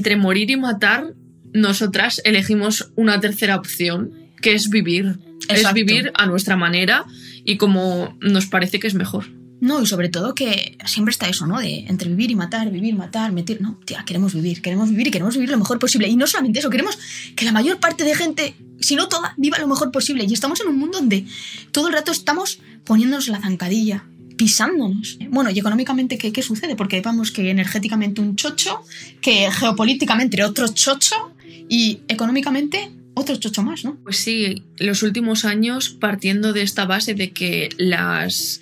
[0.10, 1.14] Entre morir y matar,
[1.54, 5.20] nosotras elegimos una tercera opción, que es vivir.
[5.48, 7.06] Es vivir a nuestra manera
[7.46, 9.30] y como nos parece que es mejor.
[9.62, 11.60] No, y sobre todo que siempre está eso, ¿no?
[11.60, 13.62] De entre vivir y matar, vivir, matar, meter.
[13.62, 16.08] No, tía, queremos vivir, queremos vivir y queremos vivir lo mejor posible.
[16.08, 16.98] Y no solamente eso, queremos
[17.36, 20.26] que la mayor parte de gente, si no toda, viva lo mejor posible.
[20.28, 21.28] Y estamos en un mundo donde
[21.72, 24.06] todo el rato estamos poniéndonos la zancadilla,
[24.40, 25.20] pisándonos.
[25.32, 26.78] Bueno, y económicamente, ¿qué, qué sucede?
[26.78, 28.82] Porque vamos que energéticamente un chocho,
[29.20, 31.36] que geopolíticamente otro chocho
[31.68, 33.98] y económicamente otro chocho más, ¿no?
[33.98, 38.62] Pues sí, los últimos años partiendo de esta base de que las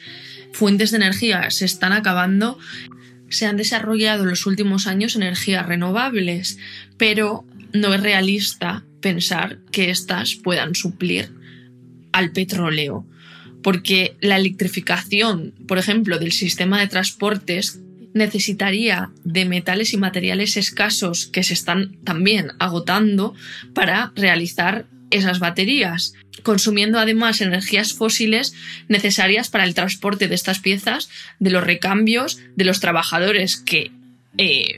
[0.52, 2.58] fuentes de energía se están acabando,
[3.30, 6.58] se han desarrollado en los últimos años energías renovables,
[6.98, 11.30] pero no es realista pensar que éstas puedan suplir
[12.14, 13.06] al petróleo,
[13.64, 17.80] porque la electrificación, por ejemplo, del sistema de transportes
[18.14, 23.36] necesitaría de metales y materiales escasos que se están también agotando
[23.74, 28.54] para realizar esas baterías, consumiendo además energías fósiles
[28.90, 33.92] necesarias para el transporte de estas piezas, de los recambios, de los trabajadores que
[34.38, 34.78] eh,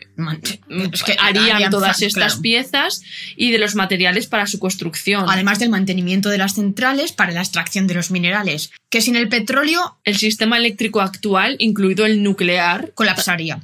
[0.94, 2.42] es que harían todas estas claro.
[2.42, 3.02] piezas
[3.36, 5.26] y de los materiales para su construcción.
[5.28, 9.30] Además del mantenimiento de las centrales para la extracción de los minerales, que sin el
[9.30, 13.60] petróleo El sistema eléctrico actual, incluido el nuclear, colapsaría.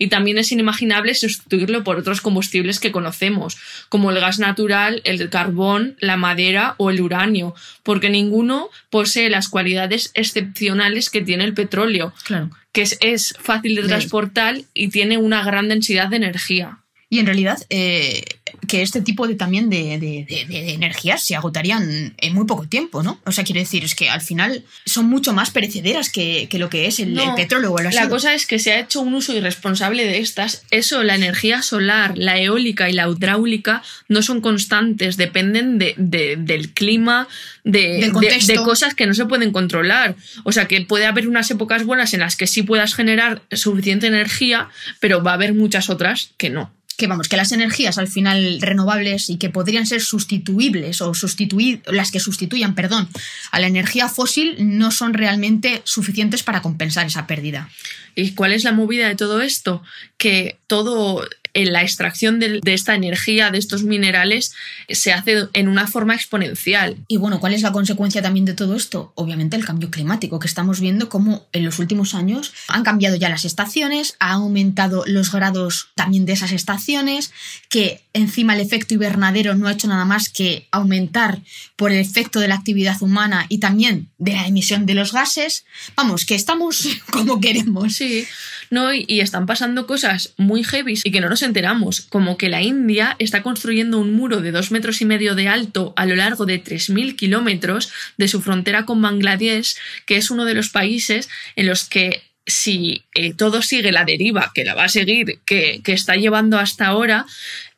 [0.00, 3.58] Y también es inimaginable sustituirlo por otros combustibles que conocemos,
[3.90, 9.48] como el gas natural, el carbón, la madera o el uranio, porque ninguno posee las
[9.48, 12.50] cualidades excepcionales que tiene el petróleo, Claro.
[12.72, 16.78] que es, es fácil de De- transportar y tiene una gran densidad de energía.
[17.10, 18.24] Y en realidad, eh,
[18.68, 22.66] que este tipo de también de, de- de- de energías se agotarían en muy poco
[22.66, 23.20] tiempo, ¿no?
[23.24, 26.68] O sea, quiero decir, es que al final son mucho más perecederas que, que lo
[26.70, 29.00] que es el, No, el petróleo o el La cosa es que se ha hecho
[29.00, 30.62] un uso irresponsable de estas.
[30.70, 36.36] Eso, la energía solar, la eólica y la hidráulica no son constantes, dependen de- de-
[36.36, 37.28] del clima,
[37.64, 37.98] de,
[38.46, 40.16] de cosas que no se pueden controlar.
[40.44, 44.06] O sea, que puede haber unas épocas buenas en las que sí puedas generar suficiente
[44.06, 44.68] energía,
[45.00, 46.72] pero va a haber muchas otras que no.
[47.00, 51.82] Que vamos, que las energías al final renovables y que podrían ser sustituibles o sustituir,
[51.86, 53.08] las que sustituyan, perdón,
[53.50, 57.70] a la energía fósil no son realmente suficientes para compensar esa pérdida.
[58.14, 59.82] ¿Y cuál es la movida de todo esto?
[60.18, 64.52] Que todo en la extracción de, esta energía, de estos minerales,
[64.88, 66.96] se hace en una forma exponencial.
[67.08, 69.12] Y bueno, ¿cuál es la consecuencia también de todo esto?
[69.14, 73.28] Obviamente el cambio climático, que estamos viendo cómo en los últimos años han cambiado ya
[73.28, 77.32] las estaciones, ha aumentado los grados también de esas estaciones,
[77.68, 81.40] que encima el efecto invernadero no ha hecho nada más que aumentar
[81.76, 85.64] por el efecto de la actividad humana y también de la emisión de los gases.
[85.96, 87.94] Vamos, que estamos como queremos.
[87.94, 88.26] Sí,
[88.70, 92.62] no, y, están pasando cosas muy heavy y que no nos enteramos, como que la
[92.62, 96.46] India está construyendo un muro de dos metros y medio de alto a lo largo
[96.46, 101.66] de 3.000 kilómetros de su frontera con Bangladesh, que es uno de los países en
[101.66, 105.92] los que si eh, todo sigue la deriva, que la va a seguir, que, que
[105.92, 107.26] está llevando hasta ahora,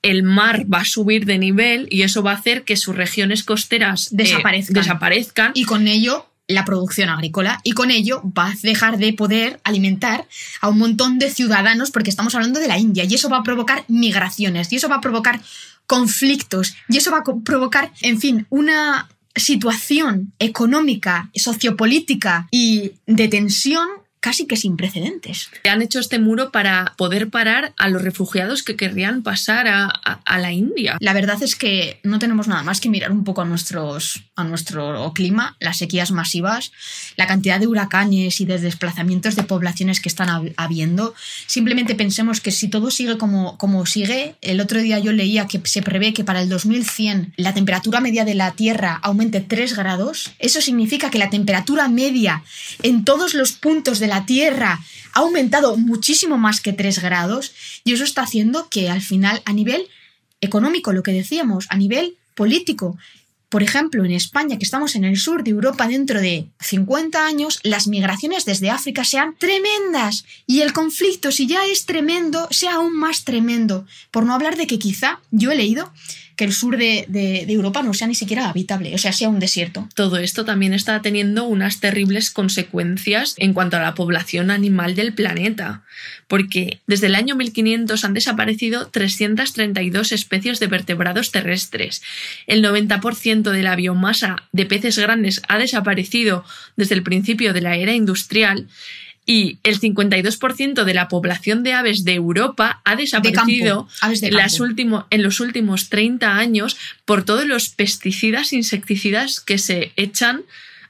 [0.02, 3.44] el mar va a subir de nivel y eso va a hacer que sus regiones
[3.44, 8.98] costeras eh, desaparezcan Y con ello la producción agrícola y con ello va a dejar
[8.98, 10.26] de poder alimentar
[10.60, 13.42] a un montón de ciudadanos porque estamos hablando de la India y eso va a
[13.42, 15.40] provocar migraciones y eso va a provocar
[15.86, 23.88] conflictos y eso va a provocar, en fin, una situación económica, sociopolítica y de tensión
[24.22, 25.50] casi que sin precedentes.
[25.68, 30.20] han hecho este muro para poder parar a los refugiados que querrían pasar a, a-
[30.24, 30.96] a la India.
[31.00, 34.44] La verdad es que no tenemos nada más que mirar un poco a, nuestros, a
[34.44, 36.72] nuestro clima, las sequías masivas,
[37.16, 41.14] la cantidad de huracanes y de desplazamientos de poblaciones que están hab- habiendo.
[41.46, 45.60] Simplemente pensemos que si todo sigue como, como sigue, el otro día yo leía que
[45.64, 50.30] se prevé que para el 2100 la temperatura media de la Tierra aumente 3 grados.
[50.38, 52.44] Eso significa que la temperatura media
[52.82, 54.78] en todos los puntos de la Tierra
[55.14, 59.54] ha aumentado muchísimo más que 3 grados y eso está haciendo que al final a
[59.54, 59.88] nivel
[60.42, 62.98] económico, lo que decíamos, a nivel político.
[63.48, 67.58] Por ejemplo, en España, que estamos en el sur de Europa dentro de 50 años,
[67.62, 72.94] las migraciones desde África sean tremendas y el conflicto, si ya es tremendo, sea aún
[72.94, 73.86] más tremendo.
[74.10, 75.90] Por no hablar de que quizá, yo he leído
[76.36, 77.06] que el sur de,
[77.48, 79.88] Europa no sea ni siquiera habitable, o sea, sea un desierto.
[79.94, 85.12] Todo esto también está teniendo unas terribles consecuencias en cuanto a la población animal del
[85.12, 85.82] planeta,
[86.28, 92.02] porque desde el año 1500 han desaparecido 332 especies de vertebrados terrestres.
[92.46, 96.44] El 90% de la biomasa de peces grandes ha desaparecido
[96.76, 98.68] desde el principio de la era industrial.
[99.32, 103.88] Y el 52% de la población de aves de Europa ha desaparecido
[104.20, 109.92] de las último- en los últimos 30 años por todos los pesticidas, insecticidas que se
[109.96, 110.42] echan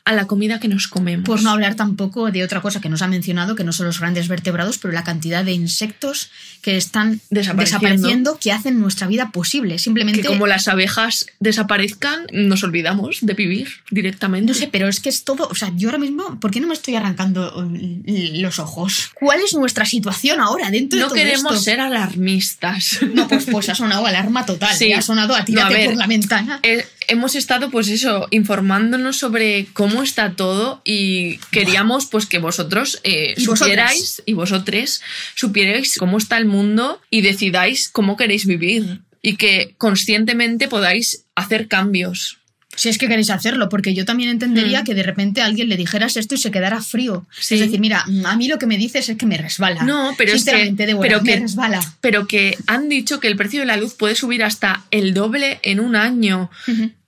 [0.04, 1.24] a la comida que nos comemos.
[1.24, 4.00] Por no hablar tampoco de otra cosa que nos ha mencionado, que no son los
[4.00, 7.88] grandes vertebrados, pero la cantidad de insectos que están Desapareciendo.
[7.88, 9.78] desapareciendo, que hacen nuestra vida posible.
[9.78, 14.48] Simplemente que como las abejas desaparezcan, nos olvidamos de vivir directamente.
[14.52, 15.46] No sé, pero es que es todo.
[15.48, 19.10] O sea, yo ahora mismo, ¿por qué no me estoy arrancando l- los ojos?
[19.14, 21.62] ¿Cuál es nuestra situación ahora dentro de no todo queremos esto?
[21.64, 22.98] ser alarmistas.
[23.14, 24.74] No, pues, pues ha sonado alarma total.
[24.76, 24.92] Sí.
[24.92, 26.60] Ha sonado a No, a tirarte ver, por la ventana.
[26.62, 33.00] Eh, hemos estado, pues eso, informándonos sobre cómo está todo y queríamos, pues, que vosotros
[33.04, 35.00] eh, supierais y vosotros
[35.34, 41.68] supierais cómo está el mundo y decidáis cómo queréis vivir y que conscientemente podáis hacer
[41.68, 42.41] cambios.
[42.74, 44.84] Si es que queréis hacerlo, porque yo también entendería Mm.
[44.84, 47.26] que de repente a alguien le dijeras esto y se quedara frío.
[47.38, 47.54] Sí.
[47.56, 49.82] Es decir, mira, a mí lo que me dices es que me resbala.
[49.82, 51.80] No, pero es que, Débora, pero me que, resbala.
[52.00, 55.60] pero que han dicho que el precio de la luz puede subir hasta el doble
[55.62, 56.50] en un año.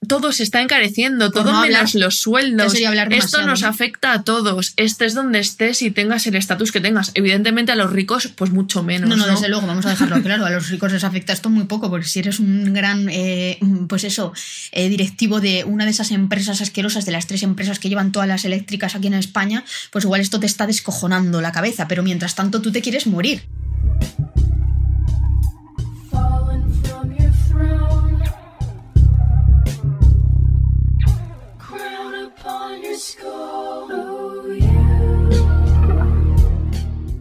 [0.08, 2.74] Todo se está encareciendo, Por todo no menos hablar- los sueldos.
[3.10, 3.68] Esto nos ¿no?
[3.68, 7.10] afecta a todos, estés donde estés y tengas el estatus que tengas.
[7.14, 9.08] Evidentemente a los ricos, pues mucho menos.
[9.08, 9.32] No, no, ¿no?
[9.32, 10.44] desde luego, vamos a dejarlo claro.
[10.46, 14.04] A los ricos les afecta esto muy poco, porque si eres un gran, eh, pues
[14.04, 14.32] eso,
[14.72, 18.28] eh, directivo de una de esas empresas asquerosas, de las tres empresas que llevan todas
[18.28, 22.34] las eléctricas aquí en España, pues igual esto te está descojonando la cabeza, pero mientras
[22.34, 23.42] tanto tú te quieres morir.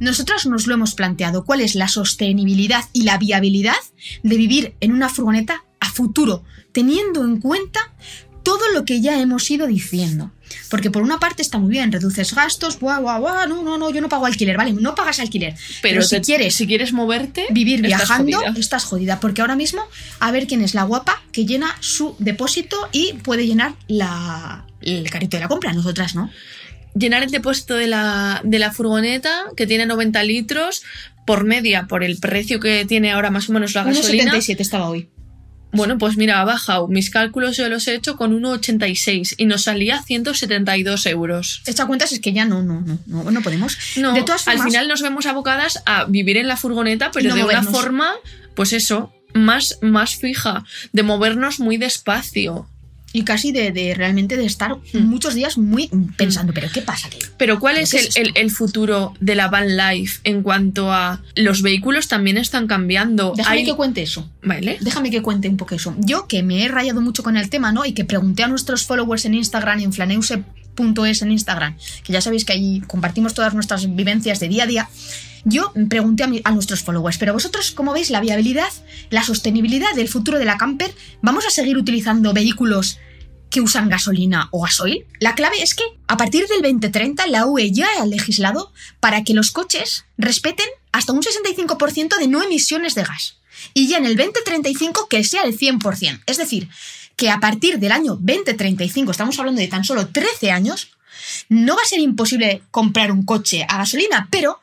[0.04, 3.76] Nosotras nos lo hemos planteado, cuál es la sostenibilidad y la viabilidad
[4.22, 7.80] de vivir en una furgoneta a futuro, teniendo en cuenta
[8.44, 10.32] todo lo que ya hemos ido diciendo.
[10.70, 13.89] Porque por una parte está muy bien, reduces gastos, guau, guau, guau, no, no, no,
[13.89, 15.56] yo no pago alquiler, vale, no pagas alquiler.
[15.82, 18.60] Pero, si te- quieres si quieres moverte, vivir estás viajando, jodida.
[18.60, 19.20] estás jodida.
[19.22, 19.82] Porque ahora mismo,
[20.20, 25.10] a ver quién es la guapa que llena su depósito y puede llenar la, el
[25.10, 26.30] carrito de la compra, nosotras no.
[26.95, 30.84] Llenar el depósito de la, de la furgoneta, que tiene 90 litros,
[31.25, 34.34] por media, por el precio que tiene ahora más o menos la gasolina.
[34.34, 35.10] 1,77 estaba hoy.
[35.73, 36.88] Bueno, pues mira, ha bajado.
[36.88, 41.63] Mis cálculos yo los he hecho con 1,86 y nos salía 172 euros.
[41.65, 43.75] Echa cuentas es que ya no, no, no, no, no podemos.
[43.95, 47.36] No, de todas al final nos vemos abocadas a vivir en la furgoneta, pero no
[47.36, 47.82] de una movernos.
[47.82, 48.13] forma,
[48.56, 52.69] pues eso, más, más fija, de movernos muy despacio.
[53.13, 57.19] Y casi de, de realmente de estar muchos días muy pensando, pero ¿qué pasa aquí?
[57.38, 60.91] Pero ¿cuál ¿Pero es el, es el- el futuro de la van life en cuanto
[60.91, 63.34] a los vehículos también están cambiando?
[63.38, 64.30] Déjame Hay- que cuente eso.
[64.41, 64.78] Vale.
[64.82, 65.95] Déjame que cuente un poco eso.
[65.99, 67.86] Yo que me he rayado mucho con el tema, ¿no?
[67.86, 69.93] Y que pregunté a nuestros followers en Instagram, en
[70.75, 74.67] flaneuse.es en Instagram, que ya sabéis que ahí compartimos todas nuestras vivencias de día a
[74.67, 74.89] día.
[75.45, 78.71] Yo pregunté a, a nuestros followers, pero vosotros, ¿cómo veis la viabilidad,
[79.09, 80.93] la sostenibilidad del futuro de la camper?
[81.21, 82.97] ¿Vamos a seguir utilizando vehículos
[83.49, 85.05] que usan gasolina o gasoil?
[85.19, 89.33] La clave es que a partir del 2030 la UE ya ha legislado para que
[89.33, 93.38] los coches respeten hasta un 65% de no emisiones de gas.
[93.73, 96.21] Y ya en el 2035 que sea el 100%.
[96.25, 96.69] Es decir,
[97.15, 100.89] que a partir del año 2035, estamos hablando de tan solo 13 años,
[101.49, 104.60] no va a ser imposible comprar un coche a gasolina, pero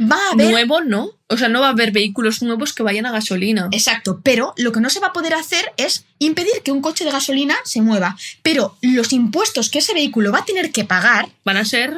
[0.00, 0.50] va a haber...
[0.50, 1.10] Nuevo no.
[1.28, 3.68] O sea, no va a haber vehículos nuevos que vayan a gasolina.
[3.72, 7.04] Exacto, pero lo que no se va a poder hacer es impedir que un coche
[7.04, 8.16] de gasolina se mueva.
[8.42, 11.94] Pero los impuestos que ese vehículo va a tener que pagar, Van a ser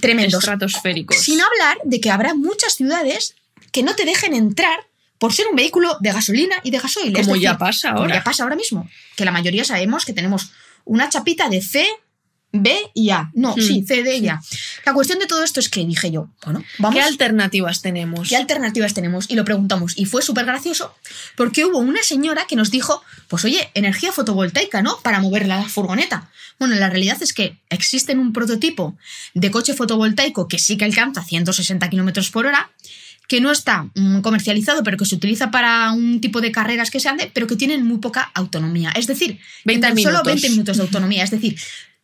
[0.00, 0.40] tremendos.
[0.40, 1.16] estratosféricos.
[1.16, 3.34] Sin hablar de que habrá muchas ciudades
[3.72, 4.86] que no te dejen entrar
[5.18, 7.12] por ser un vehículo de gasolina y de gasoil.
[7.12, 8.14] Como decir, ya pasa como ahora.
[8.16, 8.88] ya pasa ahora mismo.
[9.16, 10.50] Que la mayoría sabemos que tenemos
[10.84, 11.86] una chapita de C,
[12.52, 13.30] B y A.
[13.34, 13.60] No, Hmm.
[13.60, 14.40] sí, C, D y A.
[14.86, 16.94] La cuestión de todo esto es que dije yo, bueno, vamos.
[16.96, 18.28] ¿Qué alternativas tenemos?
[18.28, 19.26] ¿Qué alternativas tenemos?
[19.28, 19.92] Y lo preguntamos.
[19.98, 20.94] Y fue súper gracioso
[21.36, 24.98] porque hubo una señora que nos dijo, pues oye, energía fotovoltaica, ¿no?
[25.00, 26.30] Para mover la furgoneta.
[26.58, 28.96] Bueno, la realidad es que existe un prototipo
[29.34, 32.70] de coche fotovoltaico que sí que alcanza 160 kilómetros por hora,
[33.28, 37.00] que no está mm, comercializado, pero que se utiliza para un tipo de carreras que
[37.00, 38.92] se ande, pero que tienen muy poca autonomía.
[38.94, 40.26] Es decir, 20 tan solo minutos.
[40.26, 41.24] 20 minutos de autonomía.
[41.24, 41.58] Es decir,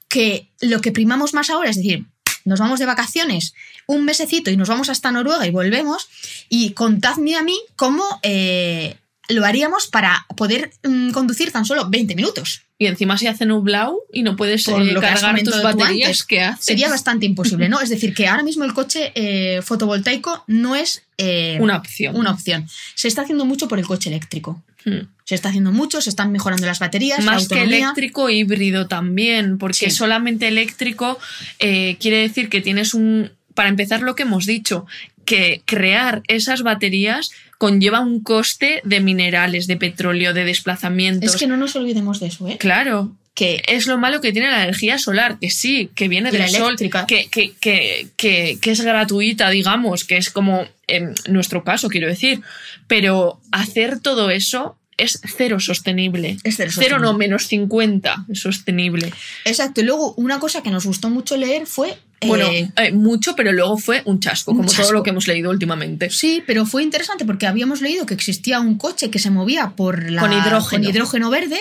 [0.09, 2.05] que lo que primamos más ahora es decir,
[2.45, 3.55] nos vamos de vacaciones
[3.87, 6.09] un mesecito y nos vamos hasta Noruega y volvemos
[6.49, 8.97] y contadme a mí cómo eh,
[9.29, 12.63] lo haríamos para poder mm, conducir tan solo 20 minutos.
[12.79, 16.27] Y encima se hace nublado y no puedes Por eh, lo que cargar tus baterías.
[16.59, 17.81] Sería bastante imposible, ¿no?
[17.81, 22.17] Es decir, que ahora mismo el coche eh, fotovoltaico no es eh, Una opción.
[22.17, 22.69] una opción.
[22.97, 24.63] Se está haciendo mucho por el coche eléctrico.
[24.85, 25.07] Hmm.
[25.25, 27.77] Se está haciendo mucho, se están mejorando las baterías, la Más que autonomía.
[27.85, 29.91] eléctrico, híbrido también, porque Sí.
[29.93, 31.21] solamente eléctrico
[31.61, 33.31] eh, quiere decir que tienes un...
[33.55, 34.87] Para empezar, lo que hemos dicho,
[35.25, 41.35] que crear esas baterías conlleva un coste de minerales, de petróleo, de desplazamientos.
[41.35, 42.57] Es que no nos olvidemos de eso, ¿eh?
[42.59, 46.33] Claro, Que es lo malo que tiene la energía solar, que sí, que viene Y
[46.33, 46.91] del sol, que,
[47.31, 52.43] que, que, que es gratuita, digamos, que es como en nuestro caso, quiero decir.
[52.89, 56.37] Pero hacer todo eso es cero sostenible.
[56.45, 59.13] Es cero Cero no, menos 50 es sostenible.
[59.45, 59.81] Exacto.
[59.81, 61.99] Y luego, una cosa que nos gustó mucho leer fue.
[62.21, 64.83] eh, Bueno, eh, mucho, pero luego fue un chasco, un como chasco.
[64.85, 66.11] todo lo que hemos leído últimamente.
[66.11, 70.11] Sí, pero fue interesante porque habíamos leído que existía un coche que se movía por
[70.11, 70.83] la, Con hidrógeno.
[70.83, 71.61] con hidrógeno verde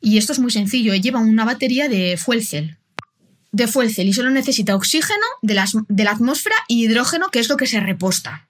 [0.00, 2.70] y esto es muy sencillo, lleva una batería de fuel cell.
[3.52, 7.38] De fuel cell y solo necesita oxígeno de, las- de la atmósfera y hidrógeno, que
[7.40, 8.48] es lo que se reposta.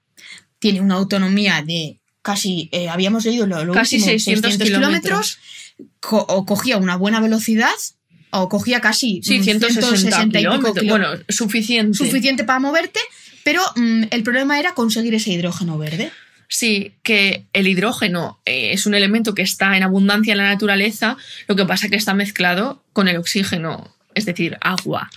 [0.59, 5.39] Tiene una autonomía de casi, eh, habíamos leído lo, lo Casi último, 600 kilómetros.
[6.01, 7.71] co- o cogía una buena velocidad
[8.31, 10.87] o cogía casi Sí, mm, 160 160 y pico kilómetros.
[10.89, 11.97] Bueno, suficiente.
[11.99, 13.01] suficiente para moverte,
[13.45, 16.13] pero mm, el problema era conseguir ese hidrógeno verde.
[16.53, 21.17] Sí, que el hidrógeno eh, es un elemento que está en abundancia en la naturaleza,
[21.47, 25.09] lo que pasa que está mezclado con el oxígeno, es decir, agua.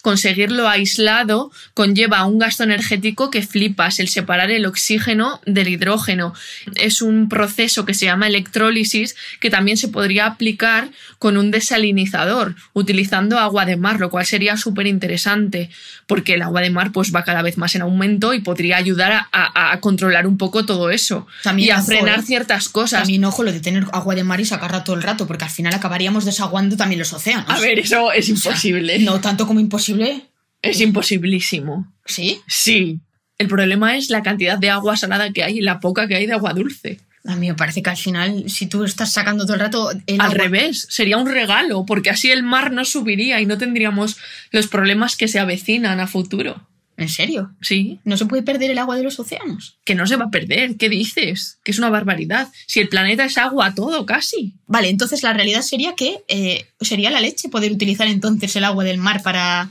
[0.00, 6.34] Conseguirlo aislado conlleva un gasto energético que flipas, el separar el oxígeno del hidrógeno.
[6.76, 12.56] Es un proceso que se llama electrólisis que también se podría aplicar con un desalinizador,
[12.72, 15.70] utilizando agua de mar, lo cual sería súper interesante,
[16.06, 19.12] porque el agua de mar pues, va cada vez más en aumento y podría ayudar
[19.12, 22.22] a, a- a controlar un poco todo eso También, y a ojo, frenar ¿eh?
[22.22, 23.00] ciertas cosas.
[23.02, 25.50] También ojo lo de tener agua de mar y sacarla todo el rato, porque al
[25.50, 27.48] final acabaríamos desaguando también los océanos.
[27.48, 28.98] A ver, eso es imposible.
[29.00, 30.26] No tanto como imposible.
[30.62, 31.92] Es imposibilísimo.
[32.06, 32.40] ¿Sí?
[32.46, 33.00] Sí.
[33.38, 36.26] El problema es la cantidad de agua salada que hay y la poca que hay
[36.26, 37.00] de agua dulce.
[37.24, 40.20] A mí me parece que al final, si tú estás sacando todo el rato el
[40.20, 44.16] Al agua- revés, sería un regalo, porque así el mar no subiría y no tendríamos
[44.50, 46.66] los problemas que se avecinan a futuro.
[47.02, 47.50] ¿En serio?
[47.60, 49.76] Sí, ¿No se puede perder el agua de los océanos?
[49.84, 50.76] que no se va a perder.
[50.76, 51.58] ¿Qué dices?
[51.64, 52.48] Que es una barbaridad.
[52.66, 54.54] Si el planeta es agua todo, casi.
[54.66, 58.84] Vale, entonces la realidad sería que eh, sería la leche poder utilizar entonces el agua
[58.84, 59.70] del mar para,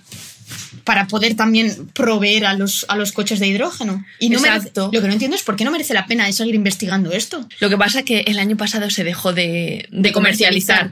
[0.83, 4.03] para poder también proveer a los, a los coches de hidrógeno.
[4.19, 6.55] Y no merece- lo que no entiendo es por qué no merece la pena seguir
[6.55, 7.47] investigando esto.
[7.59, 10.91] Lo que pasa es que el año pasado se dejó de, de De comercializar.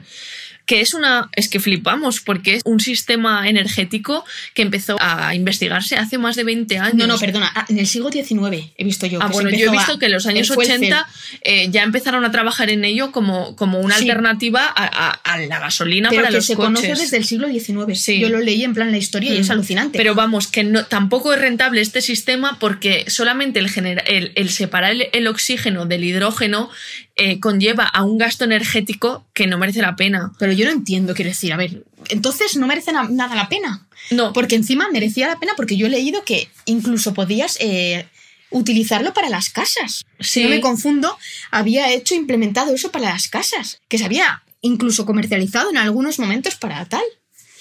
[0.70, 1.28] Que es una.
[1.34, 6.44] Es que flipamos, porque es un sistema energético que empezó a investigarse hace más de
[6.44, 6.94] 20 años.
[6.94, 9.18] No, no, perdona, ah, en el siglo XIX he visto yo.
[9.20, 10.76] Ah, que se bueno, yo he visto a- que en los años el fuel cell.
[10.76, 11.08] 80
[11.42, 14.02] eh, ya empezaron a trabajar en ello como, como una Sí.
[14.08, 16.66] alternativa a, a- a la gasolina Pero para que los se coches.
[16.80, 18.00] conoce desde el siglo XIX.
[18.00, 18.20] Sí.
[18.20, 19.52] Yo lo leí en plan la historia y es Mm.
[19.52, 19.98] alucinante.
[19.98, 24.50] Pero vamos, que no, tampoco es rentable este sistema porque solamente el, genera- el, el
[24.50, 26.70] separar el, el oxígeno del hidrógeno
[27.16, 30.32] eh, conlleva a un gasto energético que no merece la pena.
[30.38, 33.86] Pero yo no entiendo, quiero decir, a ver, entonces no merece na- nada la pena.
[34.10, 38.06] No, Porque encima merecía la pena porque yo he leído que incluso podías eh,
[38.50, 40.04] utilizarlo para las casas.
[40.18, 40.42] Si Sí.
[40.44, 41.16] no me confundo,
[41.50, 46.54] había hecho implementado eso para las casas, que se había incluso comercializado en algunos momentos
[46.56, 47.02] para tal.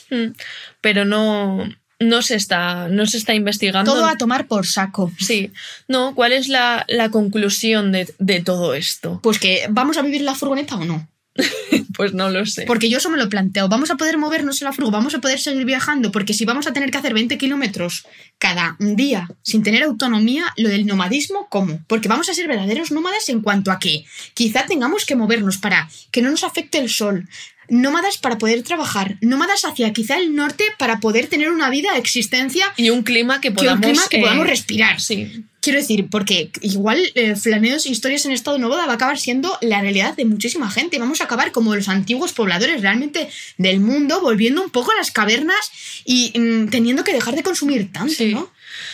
[0.09, 0.33] Mm,
[0.81, 1.69] pero no,
[1.99, 3.93] no, se está, no se está investigando.
[3.93, 5.11] Todo a tomar por saco.
[5.19, 5.51] Sí,
[5.87, 9.19] no, ¿cuál es la, la conclusión de, de todo esto?
[9.21, 11.07] Pues que vamos a vivir en la furgoneta o no.
[11.95, 12.63] Pues no lo sé.
[12.65, 13.67] Porque yo eso me lo planteo.
[13.67, 14.91] ¿Vamos a poder movernos en la furgo?
[14.91, 16.11] ¿Vamos a poder seguir viajando?
[16.11, 18.05] Porque si vamos a tener que hacer 20 kilómetros
[18.37, 21.81] cada día sin tener autonomía, lo del nomadismo, ¿cómo?
[21.87, 25.89] Porque vamos a ser verdaderos nómadas en cuanto a que quizá tengamos que movernos para
[26.11, 27.27] que no nos afecte el sol.
[27.69, 29.17] Nómadas para poder trabajar.
[29.21, 33.49] Nómadas hacia quizá el norte para poder tener una vida, existencia, Y un clima que
[33.49, 34.99] que un podamos, clima que eh, podamos respirar.
[35.01, 39.19] Sí, Quiero decir, porque igual eh, flaneos e historias en estado nuevo va a acabar
[39.19, 40.99] siendo la realidad de muchísima gente.
[40.99, 45.11] Vamos a acabar como los antiguos pobladores realmente del mundo, volviendo un poco a las
[45.11, 45.59] cavernas
[46.05, 48.33] y mm, teniendo que dejar de consumir tanto, Sí.
[48.33, 48.49] ¿no?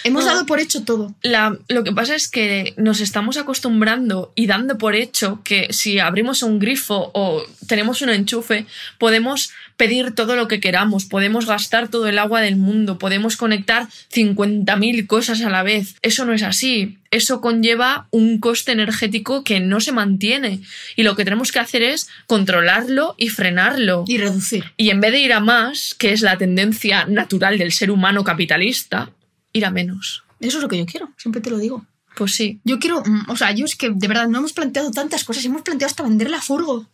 [0.05, 0.31] Hemos No.
[0.31, 1.13] dado por hecho todo.
[1.23, 5.99] La- lo que pasa es que nos estamos acostumbrando y dando por hecho que si
[5.99, 8.65] abrimos un grifo o tenemos un enchufe,
[8.99, 13.87] podemos pedir todo lo que queramos, podemos gastar todo el agua del mundo, podemos conectar
[14.09, 15.95] 50.000 cosas a la vez.
[16.01, 16.97] Eso no es así.
[17.11, 20.61] Eso conlleva un coste energético que no se mantiene.
[20.95, 24.05] Y lo que tenemos que hacer es controlarlo y frenarlo.
[24.07, 24.65] Y reducir.
[24.77, 28.23] Y en vez de ir a más, que es la tendencia natural del ser humano
[28.23, 29.09] capitalista,
[29.55, 30.23] ir a menos.
[30.39, 31.85] Eso es lo que yo quiero, siempre te lo digo.
[32.15, 32.59] Pues sí.
[32.63, 35.45] Yo quiero, mm, o sea, yo es que de verdad no hemos planteado tantas cosas,
[35.45, 36.87] hemos planteado hasta vender la furgo.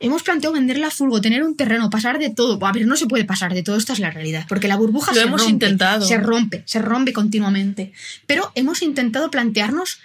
[0.00, 2.64] Hemos planteado vender la furgo, tener un terreno, pasar de todo.
[2.66, 4.44] A ver, no se puede pasar de todo, esta es la realidad.
[4.48, 6.06] Porque la burbuja Lo se hemos rompe, intentado.
[6.06, 7.92] Se rompe, se rompe continuamente.
[8.26, 10.00] Pero hemos intentado plantearnos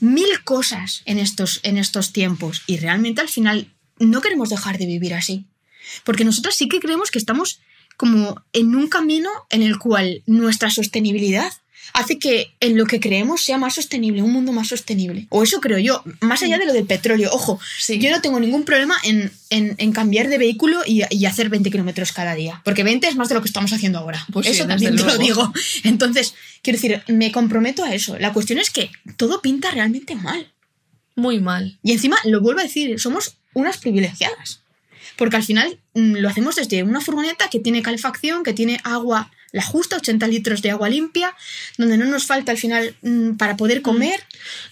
[0.00, 2.62] mil cosas en estos, en estos tiempos.
[2.66, 5.44] Y realmente al final no queremos dejar de vivir así.
[6.02, 7.60] Porque nosotros sí que creemos que estamos
[7.96, 11.52] como en un camino en el cual nuestra sostenibilidad
[11.92, 15.26] hace que en lo que creemos sea más sostenible, un mundo más sostenible.
[15.28, 17.30] O eso creo yo, más allá de lo del petróleo.
[17.32, 17.98] Ojo, Sí.
[18.00, 21.70] yo no tengo ningún problema en, en- en cambiar de vehículo y, y hacer 20
[21.70, 22.62] kilómetros cada día.
[22.64, 24.26] Porque 20 es más de lo que estamos haciendo ahora.
[24.32, 25.52] Pues eso también te lo digo.
[25.84, 28.18] Entonces, quiero decir, me comprometo a eso.
[28.18, 30.50] La cuestión es que todo pinta realmente mal.
[31.14, 31.78] Muy mal.
[31.84, 34.62] Y encima, lo vuelvo a decir, somos unas privilegiadas.
[35.16, 39.30] Porque al final mm, lo hacemos desde una furgoneta que tiene calefacción, que tiene agua,
[39.52, 41.34] la justa, 80 litros de agua limpia,
[41.78, 44.20] donde no nos falta al final mm, para poder comer.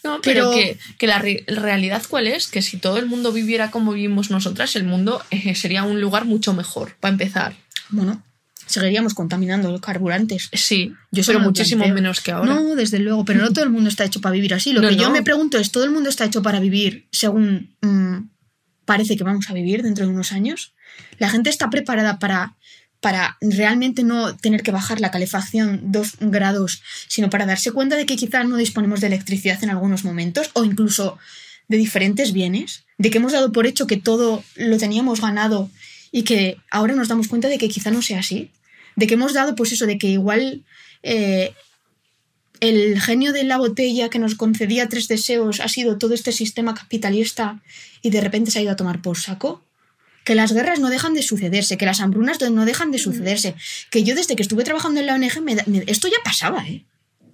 [0.03, 3.31] No, pero, Pero- que, que la re- realidad cuál es, que si todo el mundo
[3.33, 7.55] viviera como vivimos nosotras, el mundo eh, sería un lugar mucho mejor, para empezar.
[7.91, 8.21] Bueno,
[8.67, 10.49] seguiríamos contaminando los carburantes.
[10.53, 11.95] Sí, Yo pero muchísimo planteo.
[12.03, 12.53] menos que ahora.
[12.55, 14.73] No, desde luego, pero no todo el mundo está hecho para vivir así.
[14.73, 17.77] Lo No, que yo me pregunto es, ¿todo el mundo está hecho para vivir según
[17.83, 18.31] mm,
[18.93, 20.75] parece que vamos a vivir dentro de unos años?
[21.17, 22.57] ¿La gente está preparada para,
[23.01, 28.05] para realmente no tener que bajar la calefacción dos grados, sino para darse cuenta de
[28.05, 31.17] que quizás no disponemos de electricidad en algunos momentos o incluso
[31.69, 32.85] de diferentes bienes?
[32.99, 35.71] ¿De que hemos dado por hecho que todo lo teníamos ganado
[36.11, 38.51] y que ahora nos damos cuenta de que quizá no sea así?
[38.95, 40.65] De que hemos dado, pues eso, de que igual
[41.03, 41.55] eh,
[42.61, 46.75] el genio de la botella que nos concedía tres deseos ha sido todo este sistema
[46.75, 47.63] capitalista
[48.03, 49.63] y de repente se ha ido a tomar por saco.
[50.25, 53.55] Que las guerras no dejan de sucederse, que las hambrunas no dejan de sucederse.
[53.91, 56.65] Que yo desde que estuve trabajando en la ONG, me da- me- esto ya pasaba,
[56.69, 56.85] ¿eh?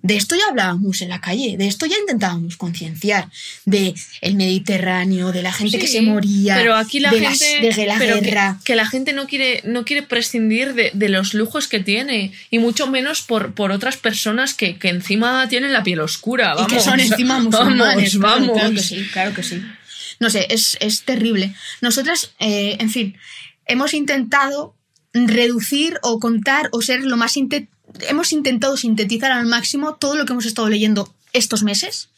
[0.01, 3.29] De esto ya hablábamos en la calle, de esto ya intentábamos concienciar,
[3.67, 7.77] de el Mediterráneo, de la gente que se moría, pero aquí la de, gente las-
[7.77, 8.61] de la pero guerra.
[8.65, 12.59] Que, la gente no quiere no quiere prescindir de, de los lujos que tiene y
[12.61, 16.77] mucho menos por, por otras personas que, que encima tienen la piel oscura y que
[16.77, 16.85] vamos.
[16.85, 18.17] son encima musulmanes.
[18.19, 18.59] vamos, claro, vamos.
[18.59, 19.63] Claro que sí, claro que sí.
[20.21, 21.55] No sé, es, es terrible.
[21.81, 23.17] Nosotras, eh, en fin,
[23.67, 24.75] hemos intentado
[25.13, 27.35] reducir o contar o ser lo más...
[28.09, 32.09] hemos intentado sintetizar al máximo todo lo que hemos estado leyendo estos meses,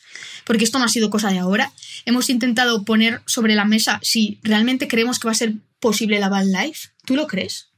[0.45, 1.73] porque esto no ha sido cosa de ahora.
[2.07, 6.29] Hemos intentado poner sobre la mesa si realmente creemos que va a ser posible la
[6.29, 6.89] van life.
[7.05, 7.69] ¿Tú lo crees?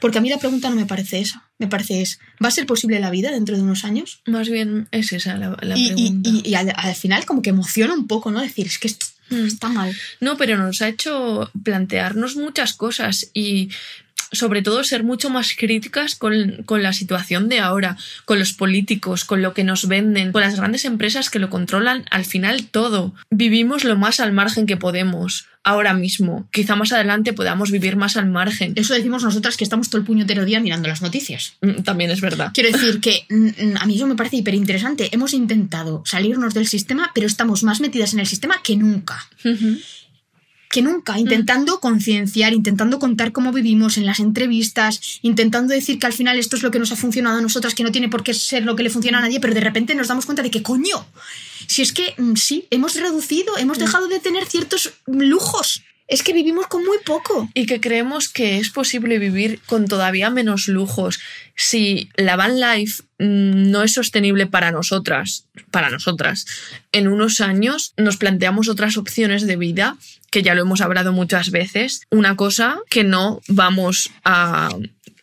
[0.00, 1.48] Porque a mí la pregunta no me parece esa.
[1.58, 4.20] Me parece es, ¿va a ser posible la vida dentro de unos años?
[4.26, 6.30] Más bien es esa la, la y, pregunta.
[6.30, 8.40] y- y al, al final como que emociona un poco, ¿no?
[8.40, 9.06] Decir, es que esto.
[9.30, 9.94] Está mal.
[10.20, 13.70] No, pero nos ha hecho plantearnos muchas cosas y
[14.32, 19.24] sobre todo ser mucho más críticas con, con la situación de ahora, con los políticos,
[19.24, 23.14] con lo que nos venden, con las grandes empresas que lo controlan al final todo.
[23.30, 26.48] Vivimos lo más al margen que podemos ahora mismo.
[26.52, 28.72] Quizá más adelante podamos vivir más al margen.
[28.76, 31.54] Eso decimos nosotras que estamos todo el puñetero día mirando las noticias.
[31.60, 32.50] Mm, También es verdad.
[32.54, 35.08] Quiero decir que mm, a mí eso me parece hiper interesante.
[35.12, 39.28] Hemos intentado salirnos del sistema, pero estamos más metidas en el sistema que nunca.
[40.70, 46.12] Que nunca, intentando concienciar, intentando contar cómo vivimos en las entrevistas, intentando decir que al
[46.12, 48.34] final esto es lo que nos ha funcionado a nosotras, que no tiene por qué
[48.34, 50.62] ser lo que le funciona a nadie, pero de repente nos damos cuenta de que
[50.62, 51.06] coño,
[51.66, 55.82] si es que mm, sí, hemos reducido, hemos dejado de tener ciertos lujos.
[56.08, 57.48] Es que vivimos con muy poco.
[57.54, 61.20] y que creemos que es posible vivir con todavía menos lujos
[61.54, 66.46] si la van life mm, no es sostenible para nosotras, para nosotras.
[66.92, 69.96] En unos años nos planteamos otras opciones de vida
[70.30, 72.02] que ya lo hemos hablado muchas veces.
[72.10, 74.70] Una cosa que no vamos a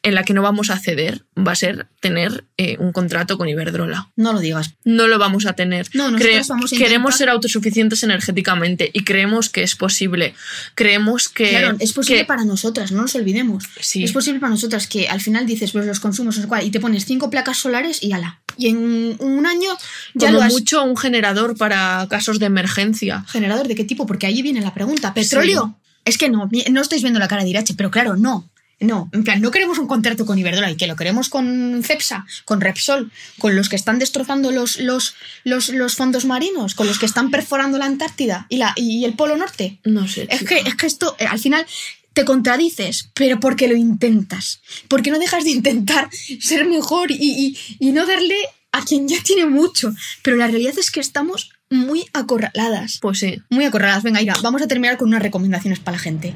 [0.05, 3.49] en la que no vamos a ceder va a ser tener eh, un contrato con
[3.49, 4.09] Iberdrola.
[4.15, 4.75] No lo digas.
[4.83, 5.87] No lo vamos a tener.
[5.93, 10.33] No, nosotras vamos a queremos ser autosuficientes energéticamente y creemos que es posible.
[10.75, 13.65] Creemos que Claro, es posible que- para nosotras, no nos olvidemos.
[13.79, 14.03] Sí.
[14.03, 17.05] Es posible para nosotras que al final dices, pues los consumos, cuál, y te pones
[17.05, 18.41] cinco placas solares y ala.
[18.57, 19.69] Y en un año
[20.13, 20.53] ya como lo has...
[20.53, 23.25] mucho un generador para casos de emergencia.
[23.27, 24.05] ¿Generador de qué tipo?
[24.05, 25.13] Porque ahí viene la pregunta.
[25.13, 25.77] ¿Petróleo?
[26.05, 28.47] Es que no, no estáis viendo la cara de Irache, pero claro, no.
[28.79, 32.25] No, en plan, no queremos un contrato con Iberdrola y que lo queremos con Cepsa,
[32.43, 33.09] con Repsol,
[33.39, 35.15] con los que están destrozando los, los,
[35.45, 39.13] los, los fondos marinos, con los que están perforando la Antártida y, la, y el
[39.13, 39.79] Polo Norte.
[39.85, 40.27] No sé.
[40.29, 41.65] Es que, es que esto, eh, al final,
[42.13, 44.61] te contradices, pero porque lo intentas.
[44.89, 46.09] Porque no dejas de intentar
[46.41, 48.35] ser mejor y, y- y no darle
[48.73, 49.93] a quien ya tiene mucho.
[50.21, 52.99] Pero la realidad es que estamos muy acorraladas.
[53.01, 53.41] Pues sí.
[53.49, 54.03] Muy acorraladas.
[54.03, 56.33] Venga, Ira, vamos a terminar con unas recomendaciones para la gente.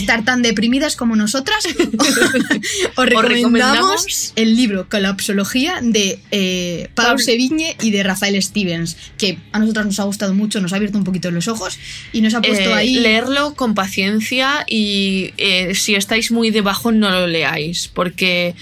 [0.00, 1.64] Estar tan deprimidas como nosotras,
[2.96, 9.38] os recomendamos, recomendamos el libro Colapsología de eh, Paul- Sevigne y de Rafael Stevens, que
[9.52, 11.78] a nosotras nos ha gustado mucho, nos ha abierto un poquito los ojos
[12.12, 12.94] y nos ha puesto Eh, ahí...
[12.94, 18.54] Leerlo con paciencia y eh, si estáis muy debajo no lo leáis porque,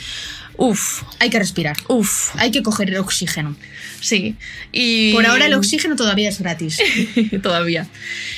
[0.57, 3.57] uff, Hay que respirar, uff, hay que coger el oxígeno.
[4.01, 4.37] sí.
[4.73, 6.79] Y Por ahora el oxígeno todavía es gratis.
[7.43, 7.87] todavía.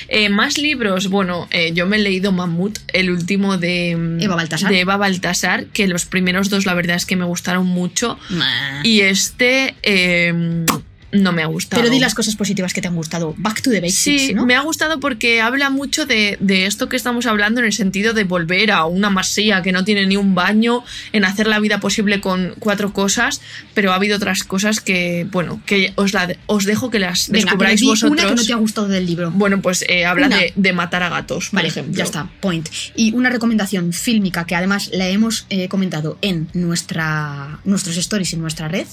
[0.09, 4.37] Eh, más libros, bueno, eh, yo me he leído Mamut, el último de mm, Eva
[4.37, 4.71] Baltasar.
[4.71, 8.83] de Eva Baltasar, que los primeros dos la verdad es que me gustaron mucho Nah.
[8.85, 10.65] y este eh,
[11.13, 11.81] no me ha gustado.
[11.83, 13.35] Pero di las cosas positivas que te han gustado.
[13.39, 14.45] Back to the basics, Sí, ¿no?
[14.47, 18.13] me ha gustado porque habla mucho de, de esto que estamos hablando en el sentido
[18.13, 21.81] de volver a una masía que no tiene ni un baño, en hacer la vida
[21.81, 23.41] posible con cuatro cosas,
[23.75, 27.45] pero ha habido otras cosas que, bueno, que os, la, os dejo que las Venga,
[27.45, 28.13] pero descubráis di vosotros.
[28.13, 29.31] una que no te ha gustado del libro.
[29.31, 31.95] Bueno, pues eh, habla de, de matar a gatos, por Vale, ejemplo.
[31.95, 32.69] ya está, point.
[32.97, 38.41] Y una recomendación fílmica que además la hemos eh, comentado en nuestra, nuestros stories en
[38.41, 38.87] nuestra red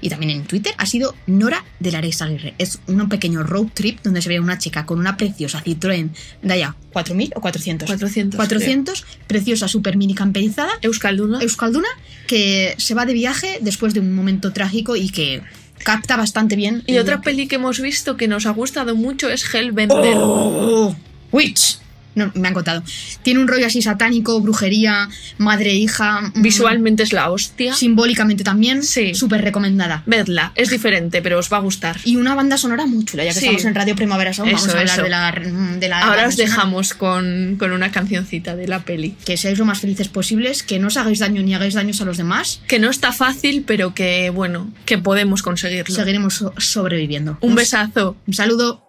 [0.00, 2.54] y también en Twitter ha sido Nora de la Aguirre.
[2.58, 6.10] Es un pequeño road trip donde se ve a una chica con una preciosa Citroën
[6.42, 7.86] de allá, 4.000 o 400.
[7.86, 8.36] 400.
[8.36, 11.40] 400, preciosa, super mini camperizada, Euskalduna.
[11.40, 11.88] Euskalduna,
[12.26, 15.42] que se va de viaje después de un momento trágico y que
[15.78, 16.82] capta bastante bien.
[16.86, 20.14] y otra peli que hemos visto que nos ha gustado mucho es Hellbender.
[20.16, 20.94] ¡Oh!
[21.32, 21.78] Witch.
[22.14, 22.82] No, me han contado.
[23.22, 25.08] Tiene un rollo así satánico, brujería,
[25.38, 26.20] madre, hija.
[26.34, 27.72] mm, Visualmente es la hostia.
[27.74, 28.82] Simbólicamente también.
[28.82, 29.14] Sí.
[29.14, 30.02] Súper recomendada.
[30.06, 31.98] Vedla, es diferente, pero os va a gustar.
[32.04, 33.46] Y una banda sonora muy chula, ya que Sí.
[33.46, 35.02] estamos en Radio Primavera Sound, vamos a hablar eso.
[35.02, 35.32] de la,
[35.78, 39.14] de la Ahora os dejamos con, con una cancioncita de la peli.
[39.24, 42.04] Que seáis lo más felices posibles, que no os hagáis daño ni hagáis daños a
[42.04, 42.60] los demás.
[42.66, 45.94] Que no está fácil, pero que bueno, que podemos conseguirlo.
[45.94, 47.38] Seguiremos so- sobreviviendo.
[47.40, 48.16] Un besazo.
[48.26, 48.84] Un saludo.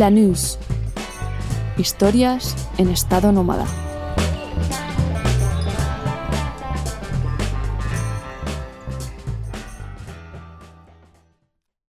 [0.00, 0.56] Flanús.
[1.76, 3.66] Historias en estado nómada.